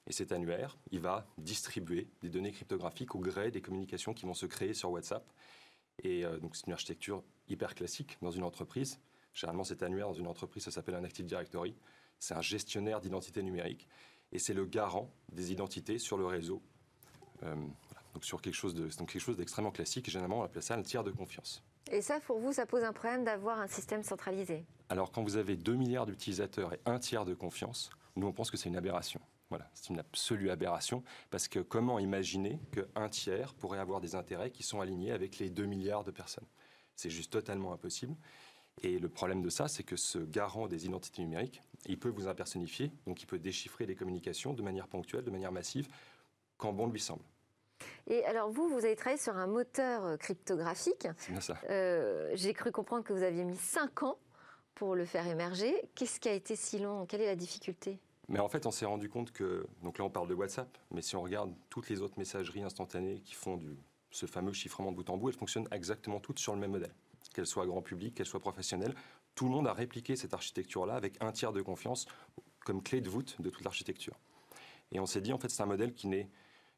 [0.07, 4.33] Et cet annuaire, il va distribuer des données cryptographiques au gré des communications qui vont
[4.33, 5.25] se créer sur WhatsApp.
[6.03, 8.99] Et euh, donc c'est une architecture hyper classique dans une entreprise.
[9.33, 11.75] Généralement, cet annuaire dans une entreprise, ça s'appelle un Active Directory.
[12.19, 13.87] C'est un gestionnaire d'identité numérique
[14.31, 16.61] et c'est le garant des identités sur le réseau.
[17.43, 17.55] Euh,
[18.13, 20.07] donc sur quelque chose de, donc quelque chose d'extrêmement classique.
[20.07, 21.63] Et généralement, on appelle ça un tiers de confiance.
[21.91, 24.65] Et ça, pour vous, ça pose un problème d'avoir un système centralisé?
[24.89, 28.51] Alors, quand vous avez 2 milliards d'utilisateurs et un tiers de confiance, nous, on pense
[28.51, 29.19] que c'est une aberration.
[29.53, 34.49] Voilà, c'est une absolue aberration, parce que comment imaginer qu'un tiers pourrait avoir des intérêts
[34.49, 36.47] qui sont alignés avec les 2 milliards de personnes?
[36.95, 38.15] C'est juste totalement impossible.
[38.81, 42.27] Et le problème de ça, c'est que ce garant des identités numériques, il peut vous
[42.27, 45.87] impersonnifier, donc il peut déchiffrer les communications de manière ponctuelle, de manière massive,
[46.57, 47.21] quand bon lui semble.
[48.07, 51.07] Et alors vous, vous avez travaillé sur un moteur euh, cryptographique.
[51.19, 51.59] C'est bien ça.
[51.69, 54.17] Euh, j'ai cru comprendre que vous aviez mis 5 ans
[54.73, 55.79] pour le faire émerger.
[55.93, 57.05] Qu'est-ce qui a été si long?
[57.05, 57.99] Quelle est la difficulté?
[58.29, 61.01] Mais en fait, on s'est rendu compte que, donc là on parle de WhatsApp, mais
[61.01, 63.77] si on regarde toutes les autres messageries instantanées qui font du,
[64.11, 66.93] ce fameux chiffrement de bout en bout, elles fonctionnent exactement toutes sur le même modèle.
[67.33, 68.95] Qu'elles soient grand public, qu'elles soient professionnelles,
[69.35, 72.05] tout le monde a répliqué cette architecture-là avec un tiers de confiance
[72.63, 74.15] comme clé de voûte de toute l'architecture.
[74.91, 76.29] Et on s'est dit, en fait, c'est un modèle qui n'est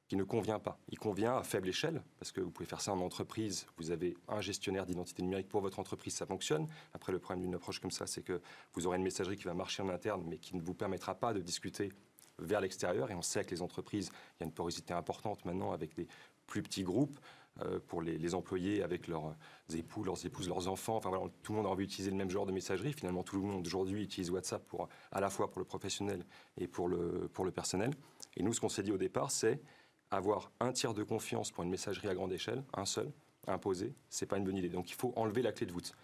[0.07, 0.77] qui ne convient pas.
[0.89, 4.15] Il convient à faible échelle, parce que vous pouvez faire ça en entreprise, vous avez
[4.27, 6.67] un gestionnaire d'identité numérique pour votre entreprise, ça fonctionne.
[6.93, 8.41] Après, le problème d'une approche comme ça, c'est que
[8.73, 11.33] vous aurez une messagerie qui va marcher en interne, mais qui ne vous permettra pas
[11.33, 11.91] de discuter
[12.37, 13.09] vers l'extérieur.
[13.09, 16.07] Et on sait que les entreprises, il y a une porosité importante maintenant avec des
[16.47, 17.19] plus petits groupes.
[17.61, 19.33] Euh, pour les, employés avec leurs
[19.73, 20.97] époux, leurs épouses, leurs enfants.
[20.97, 21.09] Enfin
[21.41, 22.91] tout le monde a envie d'utiliser le même genre de messagerie.
[22.91, 26.25] Finalement, tout le monde aujourd'hui utilise WhatsApp pour, à la fois pour le professionnel
[26.57, 27.91] et pour le, pour le personnel.
[28.35, 29.61] Et nous, ce qu'on s'est dit au départ, c'est
[30.11, 33.11] avoir un tiers de confiance pour une messagerie à grande échelle, un seul,
[33.47, 34.69] imposé, c'est pas une bonne idée.
[34.69, 35.95] Donc il faut enlever la clé de voûte.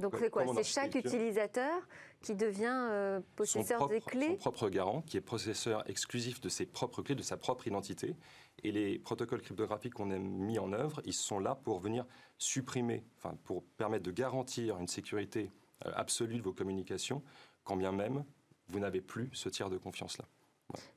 [0.00, 0.46] Donc c'est quoi?
[0.54, 1.86] C'est chaque utilisateur
[2.22, 4.28] qui devient euh, possesseur des clés?
[4.28, 8.16] Son propre garant, qui est possesseur exclusif de ses propres clés, de sa propre identité.
[8.62, 12.06] Et les protocoles cryptographiques qu'on a mis en œuvre, ils sont là pour venir
[12.38, 15.50] supprimer, enfin pour permettre de garantir une sécurité
[15.86, 17.22] euh, absolue de vos communications,
[17.64, 18.24] quand bien même
[18.68, 20.24] vous n'avez plus ce tiers de confiance-là.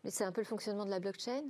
[0.04, 1.44] Mais c'est un peu le fonctionnement de la blockchain?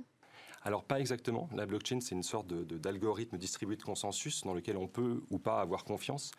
[0.64, 1.48] Alors pas exactement.
[1.54, 5.60] La blockchain, c'est une sorte d'algorithme distribué de consensus dans lequel on peut ou pas
[5.60, 6.32] avoir confiance.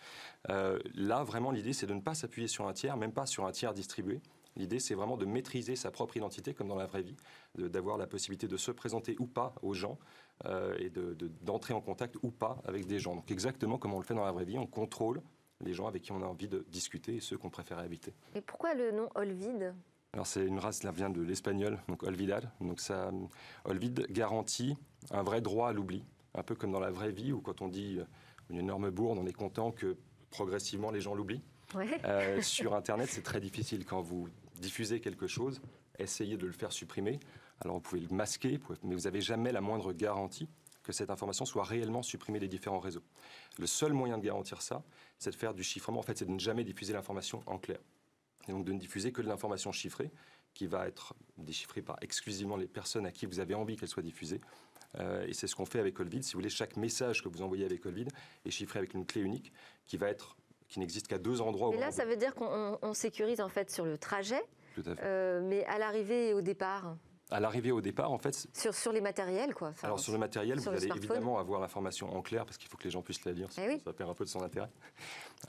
[0.49, 3.45] Euh, là, vraiment, l'idée, c'est de ne pas s'appuyer sur un tiers, même pas sur
[3.45, 4.19] un tiers distribué.
[4.55, 7.17] L'idée, c'est vraiment de maîtriser sa propre identité, comme dans la vraie vie,
[7.57, 9.99] d'avoir la possibilité de se présenter ou pas aux gens
[10.45, 10.89] euh, et
[11.41, 13.15] d'entrer en contact ou pas avec des gens.
[13.15, 15.21] Donc exactement comme on le fait dans la vraie vie, on contrôle
[15.61, 18.13] les gens avec qui on a envie de discuter et ceux qu'on préfère éviter.
[18.34, 19.73] Et pourquoi le nom Olvid
[20.16, 22.49] alors c'est une race, qui vient de l'espagnol, donc olvidad.
[22.61, 23.11] Donc ça,
[23.66, 24.78] olvid garantit
[25.11, 27.68] un vrai droit à l'oubli, un peu comme dans la vraie vie où quand on
[27.68, 28.05] dit euh,
[28.49, 29.97] une énorme bourde, on est content que
[30.30, 31.43] progressivement les gens l'oublient.
[32.05, 34.30] Euh, sur Internet, c'est très difficile quand vous
[34.61, 35.61] diffusez quelque chose,
[35.99, 37.20] essayez de le faire supprimer.
[37.59, 40.47] Alors vous pouvez le masquer, mais vous n'avez jamais la moindre garantie
[40.82, 43.03] que cette information soit réellement supprimée des différents réseaux.
[43.59, 44.82] Le seul moyen de garantir ça,
[45.20, 45.99] c'est de faire du chiffrement.
[45.99, 47.80] En fait, c'est de ne jamais diffuser l'information en clair
[48.47, 50.11] et donc de ne diffuser que de l'information chiffrée,
[50.53, 54.03] qui va être déchiffrée par exclusivement les personnes à qui vous avez envie qu'elle soit
[54.03, 54.41] diffusée.
[54.99, 56.23] Euh, et c'est ce qu'on fait avec Olvid.
[56.23, 58.09] Si vous voulez, chaque message que vous envoyez avec Olvid
[58.45, 59.51] est chiffré avec une clé unique
[59.85, 60.37] qui va être
[60.67, 61.73] qui n'existe qu'à deux endroits.
[61.75, 64.41] Et là, ça veut dire qu'on sécurise en fait sur le trajet,
[64.73, 65.01] Tout à fait.
[65.03, 66.95] Euh, mais à l'arrivée et au départ
[67.32, 68.47] à l'arrivée au départ, en fait.
[68.53, 69.73] Sur, sur les matériels, quoi.
[69.84, 72.84] alors, sur le matériel, vous allez évidemment avoir l'information en clair, parce qu'il faut que
[72.84, 74.69] les gens puissent la lire, eh ça perd un peu de son intérêt.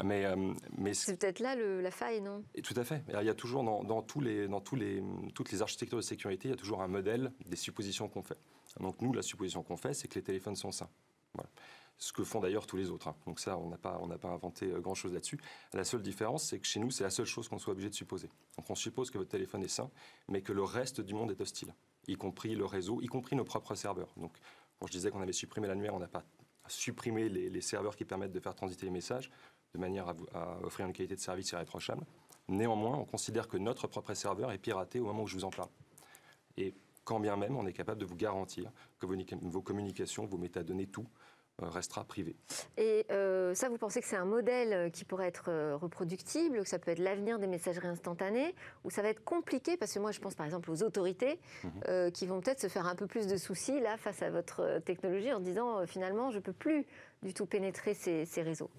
[0.03, 2.43] Mais, euh, mais c'est peut-être là le, la faille, non?
[2.55, 3.03] Et Tout à fait.
[3.09, 5.03] il y a toujours, dans, dans, tous les, dans tous les,
[5.35, 8.39] toutes les architectures de sécurité, il y a toujours un modèle des suppositions qu'on fait.
[8.81, 10.91] Donc, nous, la supposition qu'on fait, c'est que les téléphones sont sains.
[11.35, 11.51] Voilà
[11.99, 13.09] ce que font d'ailleurs tous les autres.
[13.09, 13.17] Hein.
[13.27, 15.39] Donc ça, on n'a pas, inventé euh, grand-chose là-dessus.
[15.73, 17.95] La seule différence, c'est que chez nous, c'est la seule chose qu'on soit obligé de
[17.95, 18.29] supposer.
[18.57, 19.91] Donc on suppose que votre téléphone est sain,
[20.29, 21.75] mais que le reste du monde est hostile,
[22.07, 24.13] y compris le réseau, y compris nos propres serveurs.
[24.17, 24.33] Donc
[24.79, 26.25] quand je disais qu'on avait supprimé l'annuaire, on n'a pas
[26.69, 29.31] supprimé les, serveurs qui permettent de faire transiter les messages
[29.73, 32.05] de manière à, offrir une qualité de service irréprochable.
[32.49, 35.51] Néanmoins, on considère que notre propre serveur est piraté au moment où je vous en
[35.51, 35.69] parle.
[36.57, 36.75] Et
[37.05, 41.07] quand bien même, on est capable de vous garantir que vos communications, vos métadonnées, tout,
[41.59, 42.37] restera privé.
[42.77, 46.69] Et euh, ça, vous pensez que c'est un modèle euh, qui pourrait être reproductible, que
[46.69, 48.55] ça peut être l'avenir des messageries instantanées,
[48.85, 52.13] ou ça va être compliqué Parce que moi, je pense par exemple aux autorités mhm.
[52.13, 55.33] qui vont peut-être se faire un peu plus de soucis là face à votre technologie
[55.33, 56.87] en disant finalement, je ne peux plus
[57.23, 58.71] du tout pénétrer ces réseaux.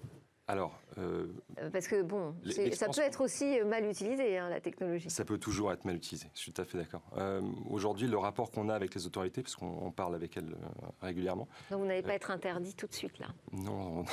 [0.50, 1.26] Alors, euh,
[1.58, 2.34] euh, parce que bon,
[2.72, 5.10] ça peut être aussi mal utilisé, hein, la technologie.
[5.10, 6.30] Ça peut toujours être mal utilisé.
[6.34, 7.02] Je suis tout à fait d'accord.
[7.18, 10.56] Euh, aujourd'hui, le rapport qu'on a avec les autorités, parce qu'on parle avec elles
[11.02, 11.46] régulièrement.
[11.70, 13.26] Donc, vous n'allez pas être interdit tout de suite là?
[13.52, 14.06] Non,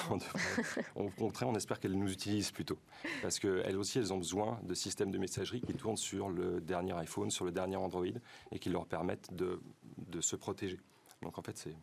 [0.95, 2.79] au contraire, on espère qu'elles nous utilisent plutôt,
[3.21, 6.93] parce qu'elles aussi, elles ont besoin de systèmes de messagerie qui tournent sur le dernier
[6.97, 8.05] iPhone, sur le dernier Android,
[8.51, 9.61] et qui leur permettent de,
[9.97, 10.81] de se protéger.
[11.21, 11.75] Donc, en fait, c'est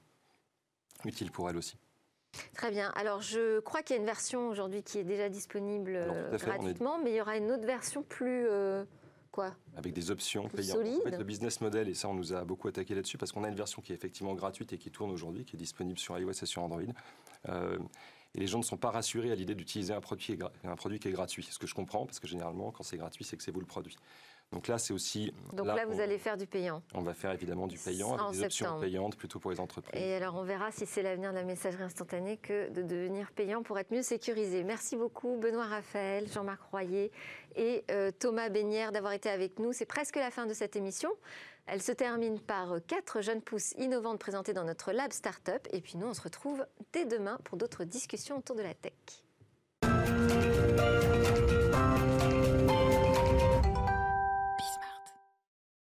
[1.07, 1.78] utile pour elles aussi.
[2.55, 2.93] Très bien.
[2.95, 5.99] Alors, je crois qu'il y a une version aujourd'hui qui est déjà disponible
[6.33, 8.47] gratuitement, mais il y aura une autre version plus.
[8.49, 8.85] Euh,
[9.30, 9.55] quoi?
[9.76, 10.78] Avec des options payantes.
[10.78, 13.45] En fait, le business model, et ça, on nous a beaucoup attaqué là-dessus, parce qu'on
[13.45, 16.18] a une version qui est effectivement gratuite et qui tourne aujourd'hui, qui est disponible sur
[16.18, 16.83] iOS et sur Android.
[17.49, 17.78] Euh,
[18.35, 21.09] et les gens ne sont pas rassurés à l'idée d'utiliser un produit, un produit qui
[21.09, 21.47] est gratuit.
[21.51, 23.66] Ce que je comprends, parce que généralement, quand c'est gratuit, c'est que c'est vous le
[23.66, 23.97] produit.
[24.53, 25.32] Donc là, c'est aussi.
[25.53, 26.82] Donc là, vous allez faire du payant.
[26.94, 30.00] On va faire évidemment du payant avec des options payantes plutôt pour les entreprises.
[30.00, 33.62] Et alors, on verra si c'est l'avenir de la messagerie instantanée que de devenir payant
[33.62, 34.64] pour être mieux sécurisé.
[34.64, 37.11] Merci beaucoup, Benoît Raphaël, Jean-Marc Royer
[37.57, 39.72] et euh, Thomas Bénière d'avoir été avec nous.
[39.72, 41.11] C'est presque la fin de cette émission.
[41.66, 45.66] Elle se termine par quatre jeunes pousses innovantes présentées dans notre lab Startup.
[45.72, 48.92] Et puis nous, on se retrouve dès demain pour d'autres discussions autour de la tech.